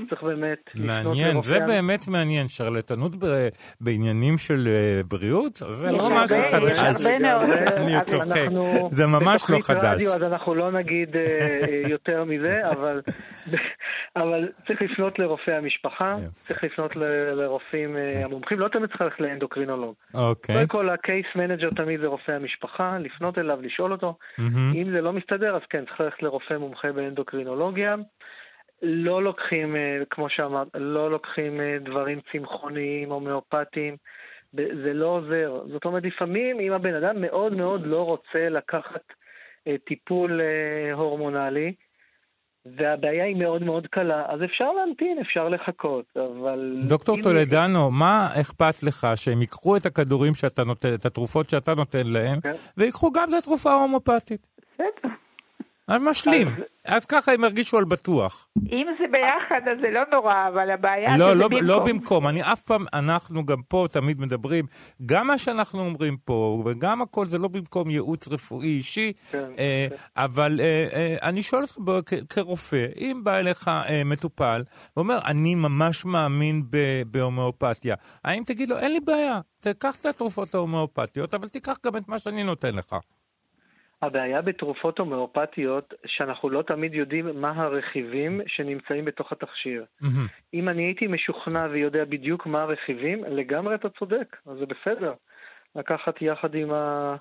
[0.09, 2.47] צריך באמת לפנות מעניין, זה לרופא- באמת מעניין.
[2.47, 3.47] שרלטנות ב-
[3.81, 4.67] בעניינים של
[5.07, 5.53] בריאות?
[5.55, 7.05] זה לא משהו חדש.
[7.05, 7.43] הרבה מאוד.
[7.77, 8.37] אני צוחק.
[8.37, 9.95] אנחנו זה ממש לא חדש.
[9.95, 11.15] רדיו, אז אנחנו לא נגיד
[11.89, 13.01] יותר מזה, אבל,
[14.15, 16.15] אבל צריך לפנות לרופאי המשפחה.
[16.31, 17.03] צריך לפנות ל-
[17.33, 19.95] לרופאים המומחים, לא תמיד צריך ללכת לאנדוקרינולוג.
[20.13, 20.55] אוקיי.
[20.55, 24.17] קודם כל, ה case manager תמיד זה רופא המשפחה, לפנות אליו, לשאול אותו.
[24.37, 24.73] מהמם.
[24.75, 27.95] אם זה לא מסתדר, אז כן, צריך ללכת לרופא מומחה באנדוקרינולוגיה.
[28.81, 33.97] לא לוקחים, אה, כמו שאמרת, לא לוקחים אה, דברים צמחוניים, הומאופטיים.
[34.53, 35.61] זה לא עוזר.
[35.71, 39.03] זאת אומרת, לפעמים אם הבן אדם מאוד מאוד לא רוצה לקחת
[39.67, 40.41] אה, טיפול
[40.93, 41.73] הורמונלי,
[42.65, 46.81] והבעיה היא מאוד מאוד קלה, אז אפשר להמתין, אפשר לחכות, אבל...
[46.87, 51.75] דוקטור אם- טולדנו, מה אכפת לך שהם ייקחו את הכדורים שאתה נותן, את התרופות שאתה
[51.75, 52.51] נותן להם, כן.
[52.77, 54.47] ויקחו גם את התרופה ההומופתית?
[55.91, 56.47] אז משלים.
[56.85, 58.47] אז ככה הם ירגישו על בטוח.
[58.71, 61.67] אם זה ביחד אז זה לא נורא, אבל הבעיה לא, שזה לא, במקום.
[61.67, 62.27] לא במקום.
[62.27, 64.65] אני אף פעם, אנחנו גם פה תמיד מדברים,
[65.05, 69.87] גם מה שאנחנו אומרים פה, וגם הכל זה לא במקום ייעוץ רפואי אישי, כן, אה,
[70.17, 74.63] אבל אה, אה, אני שואל אותך ב- כ- כרופא, אם בא אליך אה, מטופל
[74.97, 80.55] ואומר, אני ממש מאמין ב- בהומאופתיה, האם תגיד לו, אין לי בעיה, תיקח את התרופות
[80.55, 82.95] ההומאופתיות, אבל תיקח גם את מה שאני נותן לך.
[84.01, 89.85] הבעיה בתרופות הומאופתיות, שאנחנו לא תמיד יודעים מה הרכיבים שנמצאים בתוך התכשיר.
[90.01, 90.27] מהמם.
[90.53, 95.13] אם אני הייתי משוכנע ויודע בדיוק מה הרכיבים, לגמרי אתה צודק, אז זה בסדר.
[95.75, 97.15] לקחת יחד עם, ה...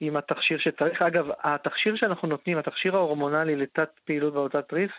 [0.00, 1.02] עם התכשיר שצריך.
[1.02, 4.90] אגב, התכשיר שאנחנו נותנים, התכשיר ההורמונלי לתת פעילות בעבודת תריס,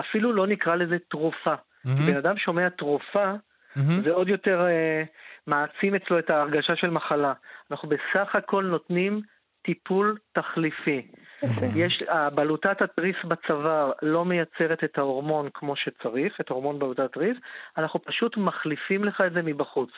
[0.00, 1.54] אפילו לא נקרא לזה תרופה.
[1.84, 2.06] מהמם.
[2.06, 3.32] בן אדם שומע תרופה,
[3.76, 4.02] מהמם.
[4.04, 5.02] זה עוד יותר אה,
[5.46, 7.32] מעצים אצלו את ההרגשה של מחלה.
[7.70, 9.20] אנחנו בסך הכל נותנים
[9.66, 11.02] טיפול תחליפי.
[11.74, 12.02] יש,
[12.34, 17.36] בלוטת התריס בצוואר לא מייצרת את ההורמון כמו שצריך, את ההורמון בלוטת התריס,
[17.78, 19.90] אנחנו פשוט מחליפים לך את זה מבחוץ.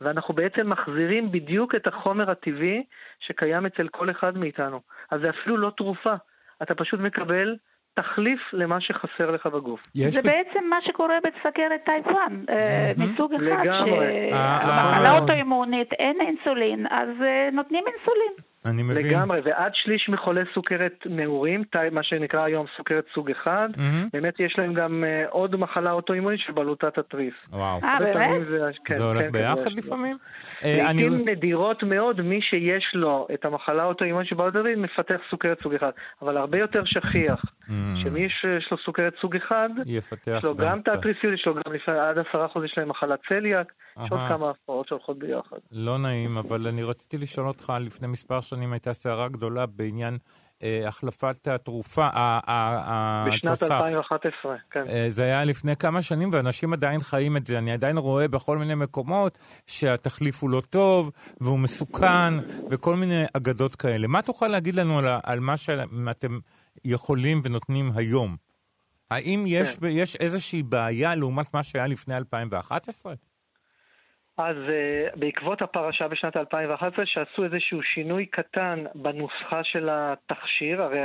[0.00, 2.84] ואנחנו בעצם מחזירים בדיוק את החומר הטבעי
[3.20, 4.80] שקיים אצל כל אחד מאיתנו.
[5.10, 6.14] אז זה אפילו לא תרופה,
[6.62, 7.56] אתה פשוט מקבל
[7.94, 9.80] תחליף למה שחסר לך בגוף.
[9.94, 12.16] זה בעצם מה שקורה בסכרת טייפ 1,
[12.48, 12.92] אה.
[12.96, 14.32] מסוג אחד, לגמרי.
[14.32, 15.18] אה, שהמחלה אה.
[15.18, 17.08] אוטואימונית, אין אינסולין, אז
[17.52, 18.47] נותנים אינסולין.
[18.66, 18.96] אני מבין.
[19.06, 24.08] לגמרי, ועד שליש מחולי סוכרת נעורים, מה שנקרא היום סוכרת סוג אחד, מהמם.
[24.12, 27.34] באמת יש להם גם אה, עוד מחלה אוטואימונית של בלוטת התריס.
[27.50, 27.80] וואו.
[27.84, 28.46] אה, באמת?
[28.50, 30.16] זה- כן, זה הולך כן, ביחד כן, לפעמים?
[30.64, 35.20] אה, אני- לעיתים נדירות מאוד, מי שיש לו את המחלה האוטואימונית של בלוטת התריס מפתח
[35.30, 35.90] סוכרת סוג אחד,
[36.22, 37.96] אבל הרבה יותר שכיח, מהמם.
[38.02, 41.72] שמי שיש לו סוכרת סוג אחד, יפתח יש לו גם את התריסיות, יש לו גם
[41.72, 43.72] לפעמים עד עשרה אחוז יש להם מחלת צליאק,
[44.04, 44.28] יש עוד.
[44.28, 45.56] כמה הפרעות שהולכות ביחד.
[45.72, 50.18] לא נעים, אבל אני רציתי לשאול אותך, לפני מספר שנים הייתה סערה גדולה בעניין
[50.62, 53.70] אה, החלפת התרופה, ה- ה- בשנת התוסף.
[53.70, 54.84] 2011, כן.
[54.88, 57.58] אה, זה היה לפני כמה שנים, ואנשים עדיין חיים את זה.
[57.58, 62.34] אני עדיין רואה בכל מיני מקומות שהתחליף הוא לא טוב, והוא מסוכן,
[62.70, 64.06] וכל מיני אגדות כאלה.
[64.06, 66.38] מה תוכל להגיד לנו על, על מה שאתם
[66.84, 68.36] יכולים ונותנים היום?
[69.10, 69.86] האם יש, כן.
[69.86, 73.14] יש איזושהי בעיה לעומת מה שהיה לפני 2011?
[74.38, 81.00] אז uh, בעקבות הפרשה בשנת 2011, שעשו איזשהו שינוי קטן בנוסחה של התכשיר, הרי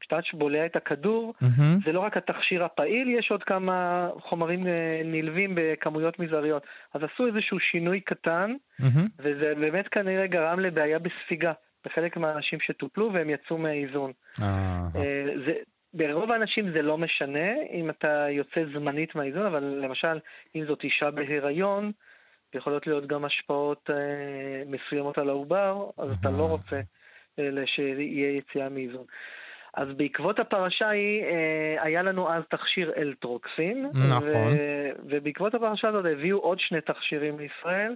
[0.00, 1.78] כשאתה בולע את הכדור, מהמם.
[1.84, 6.62] זה לא רק התכשיר הפעיל, יש עוד כמה חומרים אה, נלווים בכמויות מזעריות.
[6.94, 9.08] אז עשו איזשהו שינוי קטן, מהמם.
[9.18, 11.52] וזה באמת כנראה גרם לבעיה בספיגה
[11.84, 14.12] בחלק מהאנשים שטופלו והם יצאו מהאיזון.
[14.42, 15.52] אה, זה,
[15.94, 20.18] ברוב האנשים זה לא משנה אם אתה יוצא זמנית מהאיזון, אבל למשל,
[20.54, 21.92] אם זאת אישה בהיריון,
[22.54, 26.80] יכולות להיות גם השפעות אה, מסוימות על העובר, אז אתה לא רוצה
[27.38, 29.04] אה, שיהיה יציאה מאיזון.
[29.74, 33.86] אז בעקבות הפרשה היא, אה, היה לנו אז תכשיר אלטרוקסין.
[33.94, 34.52] נכון.
[34.56, 37.94] ו- ובעקבות הפרשה הזאת הביאו עוד שני תכשירים לישראל,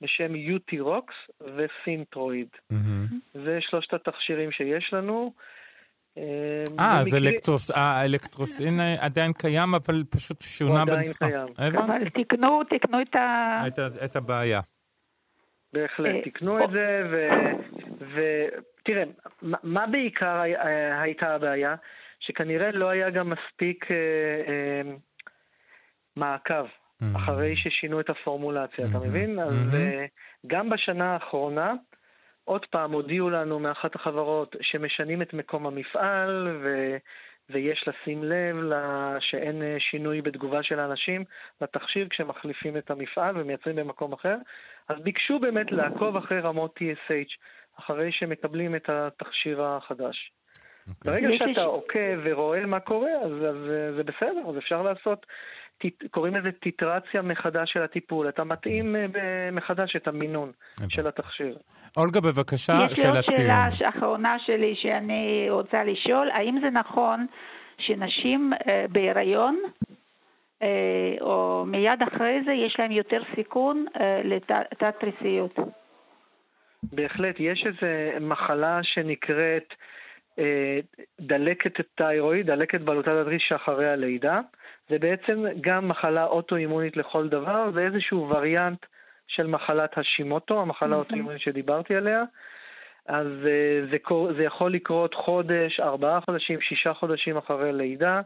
[0.00, 1.14] בשם יוטירוקס
[1.56, 2.48] וסינטרואיד.
[2.70, 3.06] מהמם.
[3.34, 5.32] זה שלושת התכשירים שיש לנו.
[6.18, 11.26] אה, אז אלקטרוס, אה, האלקטרוסין אה, עדיין קיים, אבל פשוט שונה הוא עדיין בנוסחה.
[11.28, 11.46] קיים.
[11.58, 12.10] אבל הבנתי.
[12.10, 13.62] תיקנו, תיקנו את ה...
[14.04, 14.60] את הבעיה.
[15.72, 17.02] בהחלט, אה, תיקנו פה- את זה,
[17.98, 19.02] ותראה,
[19.62, 21.74] מה בעיקר אה, הייתה הבעיה?
[22.20, 23.84] שכנראה לא היה גם מספיק
[26.16, 26.64] מעקב
[27.16, 29.06] אחרי ששינו את הפורמולציה, אתה Mhm.
[29.06, 29.38] מבין?
[29.38, 29.74] אז Mhm.
[29.76, 30.04] אה,
[30.46, 31.72] גם בשנה האחרונה,
[32.44, 36.96] עוד פעם הודיעו לנו מאחת החברות שמשנים את מקום המפעל, ו...
[37.52, 38.56] ויש לשים לב
[39.20, 41.24] שאין אה, שינוי בתגובה של האנשים
[41.60, 44.36] לתכשיר כשמחליפים את המפעל ומייצרים במקום אחר.
[44.88, 47.36] אז ביקשו באמת לעקוב אחרי רמות TSH,
[47.78, 50.32] אחרי שמקבלים את התכשיר החדש.
[50.88, 51.12] אוקיי.
[51.12, 55.26] ברגע שאתה עוקב ורואה מה קורה, אז, אז אה, זה בסדר, אז אפשר לעשות,
[56.10, 58.28] קוראים לזה טיטרציה מחדש של הטיפול.
[58.28, 59.00] אתה מתאים אה,
[59.52, 60.52] מחדש את המינון.
[60.88, 61.56] של התכשיר.
[61.96, 63.88] אולגה, בבקשה, יש לי שאלת עוד שאלה סיום.
[63.88, 67.26] אחרונה שלי שאני רוצה לשאול, האם זה נכון
[67.78, 69.58] שנשים אה, בהיריון,
[70.62, 70.68] אה,
[71.20, 73.86] או מיד אחרי זה, יש להן יותר סיכון
[74.24, 75.56] לתת-תריסיות?
[76.82, 79.74] בהחלט, יש איזו מחלה שנקראת
[81.20, 84.40] דלקת תיירואיד, דלקת בלוטת התריס שאחרי הלידה.
[84.88, 88.86] זה בעצם גם מחלה אוטואימונית לכל דבר, זה איזשהו וריאנט
[89.28, 92.22] של מחלת השימוטו, המחלה האוטואימונית שדיברתי עליה.
[93.06, 93.96] אז אה, זה,
[94.36, 98.20] זה יכול לקרות חודש, ארבעה חודשים, שישה חודשים אחרי לידה,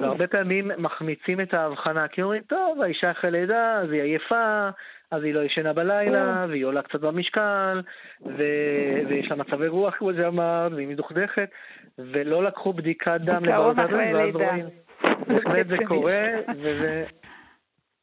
[0.00, 4.68] והרבה פעמים מחמיצים את ההבחנה, כי אומרים, טוב, האישה אחרי לידה, אז היא עייפה,
[5.10, 7.82] אז היא לא ישנה בלילה, והיא עולה קצת במשקל,
[8.26, 11.50] ו- ויש לה מצבי רוח, כמו שאמרת, והיא מדוכדכת,
[11.98, 14.50] ולא לקחו בדיקת דם לבלוטת אחרי ואז לידה.
[14.50, 14.66] רואים.
[15.28, 16.22] בהחלט זה קורה,
[16.58, 17.04] וזה...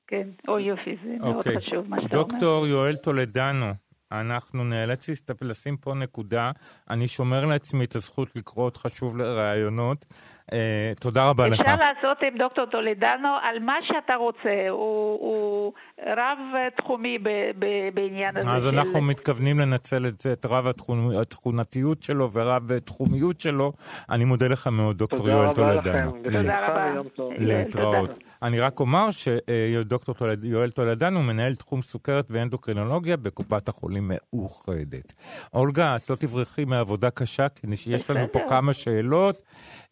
[0.07, 1.57] כן, או יופי, זה מאוד אוקיי.
[1.57, 2.27] חשוב מה שאתה אומר.
[2.27, 3.65] דוקטור יואל טולדנו,
[4.11, 5.09] אנחנו נאלץ
[5.41, 6.51] לשים פה נקודה.
[6.89, 10.05] אני שומר לעצמי את הזכות לקרוא אותך שוב לראיונות.
[10.53, 11.59] אה, תודה רבה לך.
[11.59, 14.69] אפשר לעשות עם דוקטור טולדנו על מה שאתה רוצה.
[14.69, 14.79] הוא,
[15.19, 15.73] הוא
[16.07, 17.29] רב-תחומי ב-
[17.59, 18.49] ב- בעניין הזה.
[18.51, 23.73] אז אנחנו מתכוונים לנצל את זה, את רב התכונ- התכונתיות שלו ורב תחומיות שלו.
[24.09, 26.17] אני מודה לך מאוד, דוקטור תודה יואל רבה טולדנו.
[26.17, 26.23] לכם.
[26.23, 27.09] תודה רבה.
[27.15, 27.33] טוב.
[27.37, 28.19] להתראות.
[28.43, 35.13] אני רק אומר שדוקטור יואל טולדנו מנהל תחום סוכרת ואנדוקרינולוגיה בקופת החולים מאוחדת.
[35.53, 38.39] אולגה, את לא תברחי מעבודה קשה, כי יש לנו פה.
[38.49, 39.43] כמה שאלות.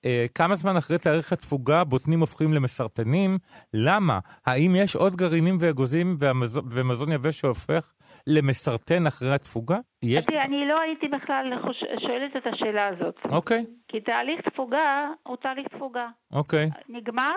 [0.06, 3.38] אה, כמה זמן אחרי תאריך התפוגה בוטנים הופכים למסרטנים?
[3.74, 4.20] למה?
[4.46, 7.94] האם יש עוד גרעינים ואגוזים והמז- ומזון יבש שהופך
[8.28, 9.78] למסרטן אחרי התפוגה?
[10.04, 10.26] יש?
[10.26, 13.16] תראי, אני לא הייתי בכלל חוש- שואלת את השאלה הזאת.
[13.32, 14.88] אוקיי, כי תהליך תפוגה
[15.24, 16.08] הוא תהליך תפוגה.
[16.34, 17.36] אוקיי, נגמר,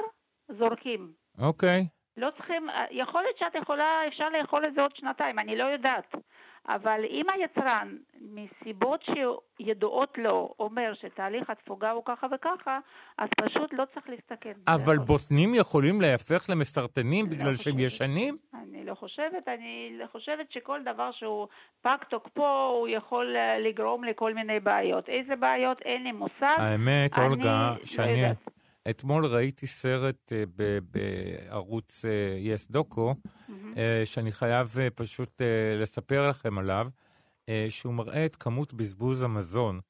[0.58, 1.12] זורקים.
[1.38, 1.86] אוקיי.
[2.16, 6.14] לא צריכים, יכול להיות שאת יכולה, אפשר לאכול את זה עוד שנתיים, אני לא יודעת.
[6.68, 12.78] אבל אם היצרן, מסיבות שידועות לו, אומר שתהליך התפוגה הוא ככה וככה,
[13.18, 14.52] אז פשוט לא צריך להסתכן.
[14.66, 14.98] אבל.
[14.98, 17.86] בוטנים יכולים להפך למסרטנים לא בגלל שהם חושבת.
[17.86, 18.36] ישנים?
[18.54, 21.46] אני לא חושבת, אני חושבת שכל דבר שהוא
[21.82, 25.08] פג תוקפו, הוא יכול אה, לגרום לכל מיני בעיות.
[25.08, 25.82] איזה בעיות?
[25.82, 26.56] אין לי מושג.
[26.58, 28.36] האמת, אולגה, לא שאני יודעת.
[28.90, 33.14] אתמול ראיתי סרט אה, ב- בערוץ אה, יס דוקו,
[33.76, 36.88] אה, שאני חייב אה, פשוט אה, לספר לכם עליו,
[37.48, 39.80] אה, שהוא מראה את כמות בזבוז המזון.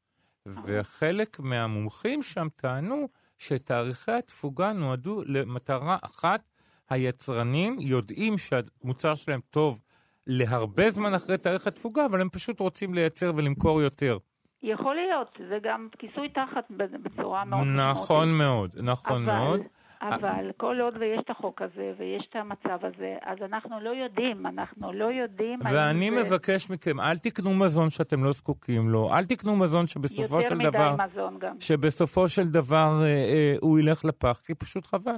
[0.47, 6.43] וחלק מהמומחים שם טענו שתאריכי התפוגה נועדו למטרה אחת,
[6.91, 9.81] היצרנים יודעים שהמוצר שלהם טוב
[10.27, 14.19] להרבה זמן אחרי תאריך התפוגה, אבל הם פשוט רוצים לייצר ולמכור יותר.
[14.63, 16.65] יכול להיות, זה גם כיסוי תחת
[17.03, 19.61] בצורה מאוד נכון מאוד, נכון אבל, מאוד.
[20.03, 24.47] אבל כל עוד ויש את החוק הזה ויש את המצב הזה, אז אנחנו לא יודעים,
[24.47, 29.25] אנחנו לא יודעים ואני זה מבקש מכם, אל תקנו מזון שאתם לא זקוקים לו, אל
[29.25, 31.55] תקנו מזון שבסופו יותר של מדי דבר, מזון גם.
[31.61, 35.13] שבסופו של דבר אה, אה, הוא ילך לפח, כי פשוט חבל.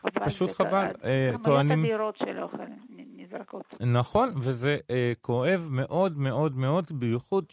[0.00, 0.86] חבל פשוט חבל.
[1.04, 3.74] אה, טוענים- אדירות של אוכל נ- נזרקות.
[3.80, 7.44] נכון, וזה אה, כואב מאוד מאוד מאוד, בייחוד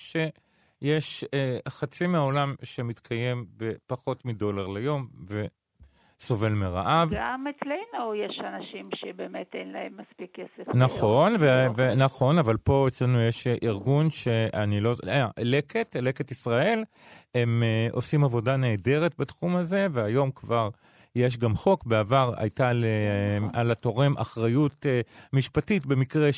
[0.84, 5.08] שיש אה, חצי מהעולם שמתקיים בפחות מדולר ליום
[6.20, 7.10] וסובל מרעב.
[7.14, 10.76] גם אצלנו יש אנשים שבאמת אין להם מספיק כסף.
[10.76, 11.82] נכון, ו- לאוכל.
[11.82, 14.94] ו- נכון, אבל פה אצלנו יש אה, ארגון שאני לא...
[15.08, 16.84] אה, לקט, לקט ישראל,
[17.36, 20.70] הם אה, עושים עבודה נהדרת בתחום הזה, והיום כבר
[21.16, 21.86] יש גם חוק.
[21.86, 25.02] בעבר הייתה ל- אה, על התורם אחריות אה,
[25.34, 26.32] משפטית במקרה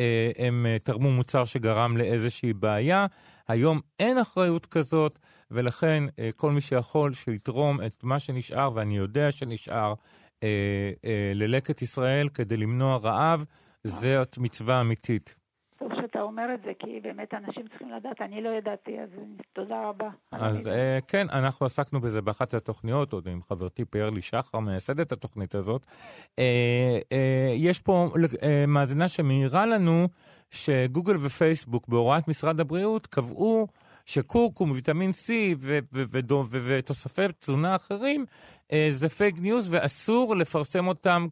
[0.00, 3.06] שהם תרמו מוצר שגרם לאיזושהי בעיה.
[3.48, 5.18] היום אין אחריות כזאת,
[5.50, 9.94] ולכן אה, כל מי שיכול שיתרום את מה שנשאר, ואני יודע שנשאר,
[10.42, 13.44] אה, אה, ללקט ישראל כדי למנוע רעב,
[13.84, 15.43] זאת מצווה אמיתית.
[16.14, 19.08] שאתה אומר את זה, כי באמת אנשים צריכים לדעת, אני לא ידעתי, אז
[19.52, 20.08] תודה רבה.
[20.32, 25.54] אז אה, כן, אנחנו עסקנו בזה באחת התוכניות, עוד עם חברתי פיירלי שחר, מייסדת התוכנית
[25.54, 25.86] הזאת.
[26.38, 28.10] אה, אה, יש פה
[28.42, 30.08] אה, מאזינה שמעירה לנו
[30.50, 33.66] שגוגל ופייסבוק בהוראת משרד הבריאות קבעו
[34.06, 35.32] שקורקום, ויטמין C
[36.52, 38.24] ותוספי תזונה אחרים
[38.72, 41.26] אה, זה fake news ואסור לפרסם אותם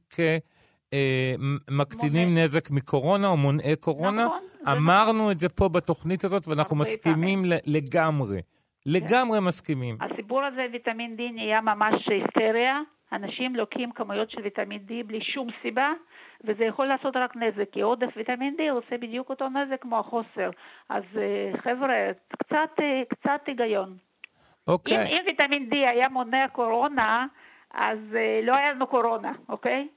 [1.68, 2.42] כמקטינים מונע.
[2.44, 4.24] נזק מקורונה או מונעי קורונה.
[4.24, 8.40] נכון, זה אמרנו את זה פה בתוכנית הזאת, ואנחנו מסכימים ל- לגמרי.
[8.86, 9.96] לגמרי מסכימים.
[10.00, 12.80] הסיפור הזה, ויטמין D, נהיה ממש היסטריה.
[13.12, 15.92] אנשים לוקחים כמויות של ויטמין D בלי שום סיבה,
[16.44, 20.50] וזה יכול לעשות רק נזק, כי עודף ויטמין D עושה בדיוק אותו נזק כמו החוסר.
[20.88, 21.94] אז אה, חבר'ה,
[22.38, 23.88] קצת, אה, קצת היגיון.
[23.88, 25.06] אם, אוקיי.
[25.08, 27.26] אם ויטמין D היה מונע קורונה,
[27.74, 29.88] אז אה, לא היה לנו קורונה, אוקיי?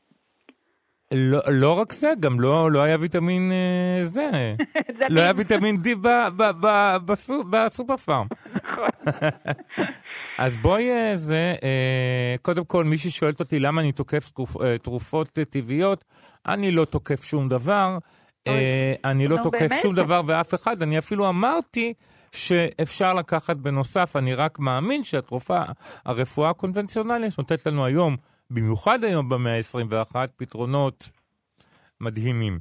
[1.13, 4.29] לא, לא רק זה, גם לא, לא היה ויטמין אה, זה.
[5.09, 5.31] לא היה.
[5.35, 8.27] ויטמין D ב- ב- ב- בסו- בסופר פארם.
[8.55, 8.89] נכון.
[10.37, 14.77] אז בואי אה, זה, אה, קודם כל, מישהי שואלת אותי למה אני תוקף תרופ- אה,
[14.77, 16.05] תרופות טבעיות,
[16.47, 17.97] אני לא תוקף שום דבר.
[19.05, 19.71] אני לא תוקף?
[19.81, 20.81] שום דבר ואף אחד.
[20.81, 21.93] אני אפילו אמרתי
[22.31, 25.59] שאפשר לקחת בנוסף, אני רק מאמין שהתרופה,
[26.05, 28.17] הרפואה הקונבנציונלית נותנת לנו היום,
[28.51, 31.09] במיוחד היום במאה ה-21, פתרונות
[32.01, 32.59] מדהימים.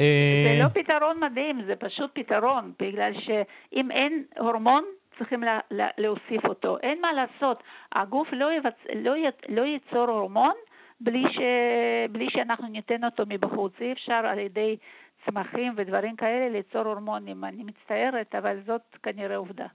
[0.00, 4.84] אה, זה לא פתרון מדהים, זה פשוט פתרון, בגלל שאם אין הורמון,
[5.18, 6.78] צריכים לה, לה, להוסיף אותו.
[6.78, 7.62] אין מה לעשות,
[7.92, 8.74] הגוף לא, יבצ...
[8.94, 9.24] לא, י...
[9.48, 10.54] לא ייצור הורמון
[11.00, 11.38] בלי, ש...
[12.12, 13.72] בלי שאנחנו ניתן אותו מבחוץ.
[13.80, 14.76] אי אפשר על ידי
[15.26, 17.44] צמחים ודברים כאלה ליצור הורמונים.
[17.44, 19.66] אני מצטערת, אבל זאת כנראה עובדה.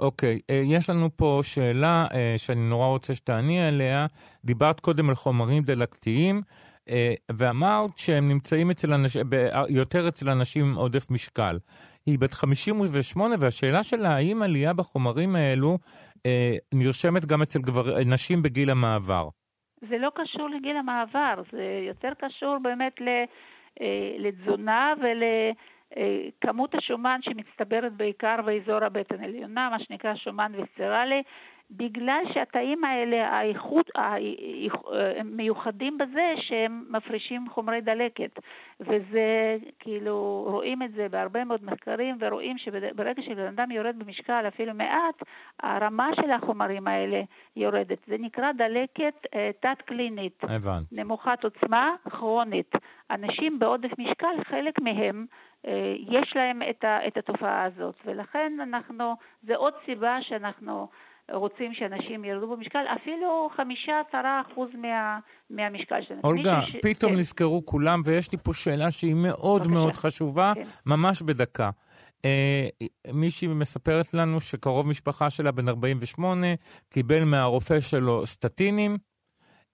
[0.00, 4.06] אוקיי, אה, יש לנו פה שאלה אה, שאני נורא רוצה שתעני עליה.
[4.44, 6.42] דיברת קודם על חומרים דלקתיים,
[6.88, 9.22] אה, ואמרת שהם נמצאים אצל אנשים,
[9.68, 11.58] יותר אצל אנשים עם עודף משקל.
[12.06, 15.78] היא בת 58, והשאלה שלה, האם עלייה בחומרים האלו
[16.74, 19.28] נרשמת גם אצל גבר, נשים בגיל המעבר?
[19.80, 23.08] זה לא קשור לגיל המעבר, זה יותר קשור באמת ל,
[24.18, 24.92] לתזונה
[25.96, 31.22] ולכמות השומן שמצטברת בעיקר באזור הבטן העליונה, מה שנקרא שומן ויסצרלי,
[31.70, 33.90] בגלל שהתאים האלה, האיכות,
[35.16, 38.38] הם מיוחדים בזה שהם מפרישים חומרי דלקת.
[38.80, 44.74] וזה, כאילו, רואים את זה בהרבה מאוד מחקרים, ורואים שברגע שבן אדם יורד במשקל אפילו
[44.74, 45.22] מעט,
[45.62, 47.22] הרמה של החומרים האלה
[47.56, 47.98] יורדת.
[48.06, 50.38] זה נקרא דלקת אה, תת-קלינית.
[50.42, 51.02] הבנתי.
[51.02, 52.72] נמוכת עוצמה, כרונית.
[53.10, 55.26] אנשים בעודף משקל, חלק מהם,
[55.66, 60.88] אה, יש להם את, ה, את התופעה הזאת, ולכן אנחנו, זה עוד סיבה שאנחנו
[61.32, 65.18] רוצים שאנשים ירדו במשקל, אפילו חמישה, עשרה אחוז מה,
[65.50, 66.20] מהמשקל שלהם.
[66.24, 66.76] אולגה, ש...
[66.82, 67.18] פתאום כן.
[67.18, 69.74] נזכרו כולם, ויש לי פה שאלה שהיא מאוד בבקשה.
[69.74, 70.62] מאוד חשובה, כן.
[70.86, 71.70] ממש בדקה.
[72.24, 72.68] אה,
[73.12, 76.46] מישהי מספרת לנו שקרוב משפחה שלה, בן 48,
[76.88, 78.98] קיבל מהרופא שלו סטטינים.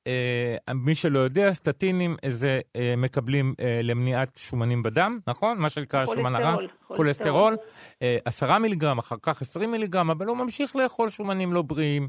[0.06, 5.58] אה, מי שלא יודע, סטטינים זה אה, מקבלים אה, למניעת שומנים בדם, נכון?
[5.58, 6.56] מה שנקרא שומן הרע.
[6.86, 7.56] כולסטרול,
[8.02, 12.08] אה, עשרה מיליגרם, אחר כך עשרים מיליגרם, אבל הוא ממשיך לאכול שומנים לא בריאים.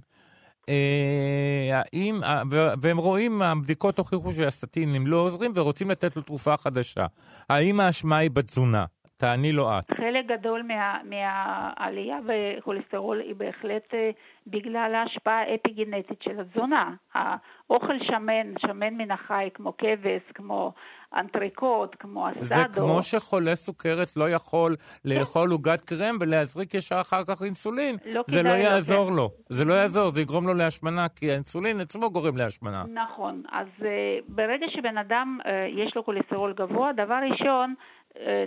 [0.69, 2.41] אה, האם, אה,
[2.81, 7.05] והם רואים, הבדיקות הוכיחו שהסטטינים לא עוזרים ורוצים לתת לו תרופה חדשה.
[7.49, 8.85] האם האשמה היא בתזונה?
[9.17, 9.95] תעני לו את.
[9.95, 14.09] חלק גדול מה, מהעלייה בכולסטרול היא בהחלט אה,
[14.47, 16.93] בגלל ההשפעה האפיגנטית של התזונה.
[17.13, 20.73] האוכל שמן, שמן מן החי, כמו כבש, כמו
[21.15, 22.43] אנטריקוט, כמו אסדו.
[22.43, 27.95] זה כמו שחולה סוכרת לא יכול לאכול עוגת קרם ולהזריק ישר אחר כך אינסולין.
[28.05, 29.11] לא זה לא יעזור.
[29.11, 29.29] לו.
[29.49, 32.83] זה לא יעזור, זה יגרום לו להשמנה, כי האינסולין עצמו גורם להשמנה.
[32.93, 33.85] נכון, אז uh,
[34.27, 37.73] ברגע שבן אדם uh, יש לו כולסטרול גבוה, דבר ראשון,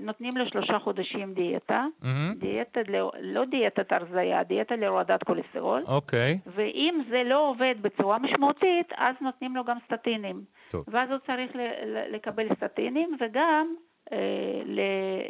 [0.02, 2.34] נותנים לו שלושה חודשים דיאטה, מהמם.
[2.38, 8.92] דיאטה, לא, לא דיאטת הרזייה, דיאטה להורדת כולסטרול, אוקיי, ואם זה לא עובד בצורה משמעותית,
[8.96, 10.42] אז נותנים לו גם סטטינים.
[10.70, 10.84] טוב.
[10.88, 13.74] ואז הוא צריך ל- ל- לקבל סטטינים וגם
[14.12, 14.16] אה,
[14.64, 14.80] ל-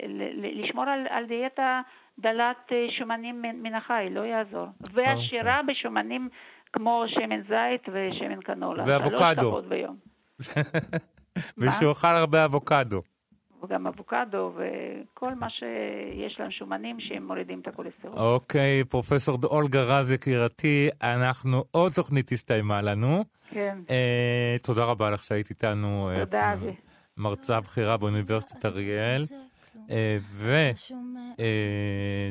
[0.08, 1.80] ל- ל- לשמור על, על דיאטה
[2.18, 4.66] דלת אה, שומנים מן, החי, לא יעזור.
[4.94, 6.28] ועשירה בשומנים
[6.72, 8.84] כמו שמן זית ושמן קנולה.
[8.86, 9.60] ואבוקדו.
[11.92, 13.02] אכל הרבה אבוקדו.
[13.62, 18.14] וגם אבוקדו וכל מה שיש להם שומנים שהם מורידים את הכולסטרול.
[18.16, 23.24] אוקיי, פרופסור אולגה רז יקירתי, אנחנו, עוד תוכנית הסתיימה לנו.
[23.50, 26.10] כן, אה, תודה רבה לך שהיית איתנו.
[26.10, 26.74] אה, תודה אבי.
[27.16, 29.22] מרצה בכירה באוניברסיטת אריאל,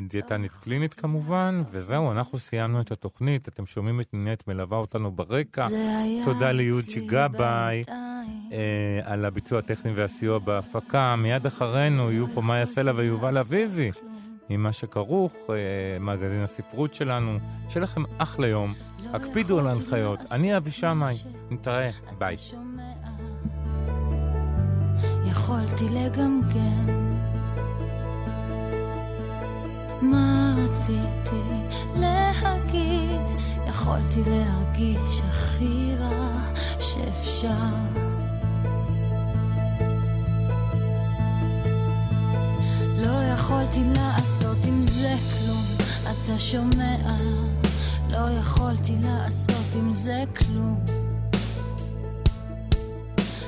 [0.02, 5.68] ודיאטנית קלינית כמובן, וזהו, אנחנו סיימנו את התוכנית, אתם שומעים את נינט מלווה אותנו ברקע.
[6.24, 7.82] תודה ליוג'י גבאי
[8.52, 11.16] אה, על הביצוע הטכני והסיוע בהפקה.
[11.16, 13.90] מיד אחרינו יהיו פה מאיה סלע ויובל אביבי,
[14.48, 15.54] עם מה שכרוך, אה,
[16.00, 17.38] מגזין הספרות שלנו.
[17.68, 18.74] שיהיה לכם אחלה יום,
[19.12, 20.20] הקפידו על ההנחיות.
[20.32, 21.16] אני אבי שמאי,
[21.50, 22.36] נתראה, ביי.
[25.30, 27.07] יכולתי לגמגם
[30.02, 31.42] מה רציתי
[31.96, 33.20] להגיד,
[33.68, 37.50] יכולתי להרגיש הכי רע שאפשר.
[42.96, 45.64] לא יכולתי לעשות עם זה כלום,
[46.02, 47.16] אתה שומע?
[48.10, 50.84] לא יכולתי לעשות עם זה כלום.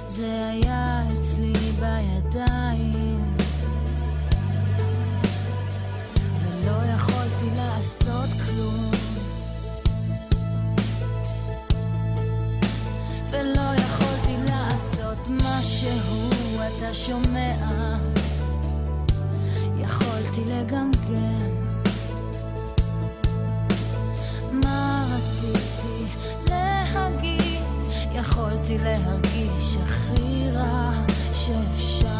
[0.07, 3.39] זה היה אצלי בידיים
[16.93, 17.97] שומע?
[19.78, 21.38] יכולתי לגמגם.
[24.53, 26.05] מה רציתי
[26.49, 27.61] להגיד?
[28.12, 30.93] יכולתי להרגיש הכי רע
[31.32, 32.19] שאפשר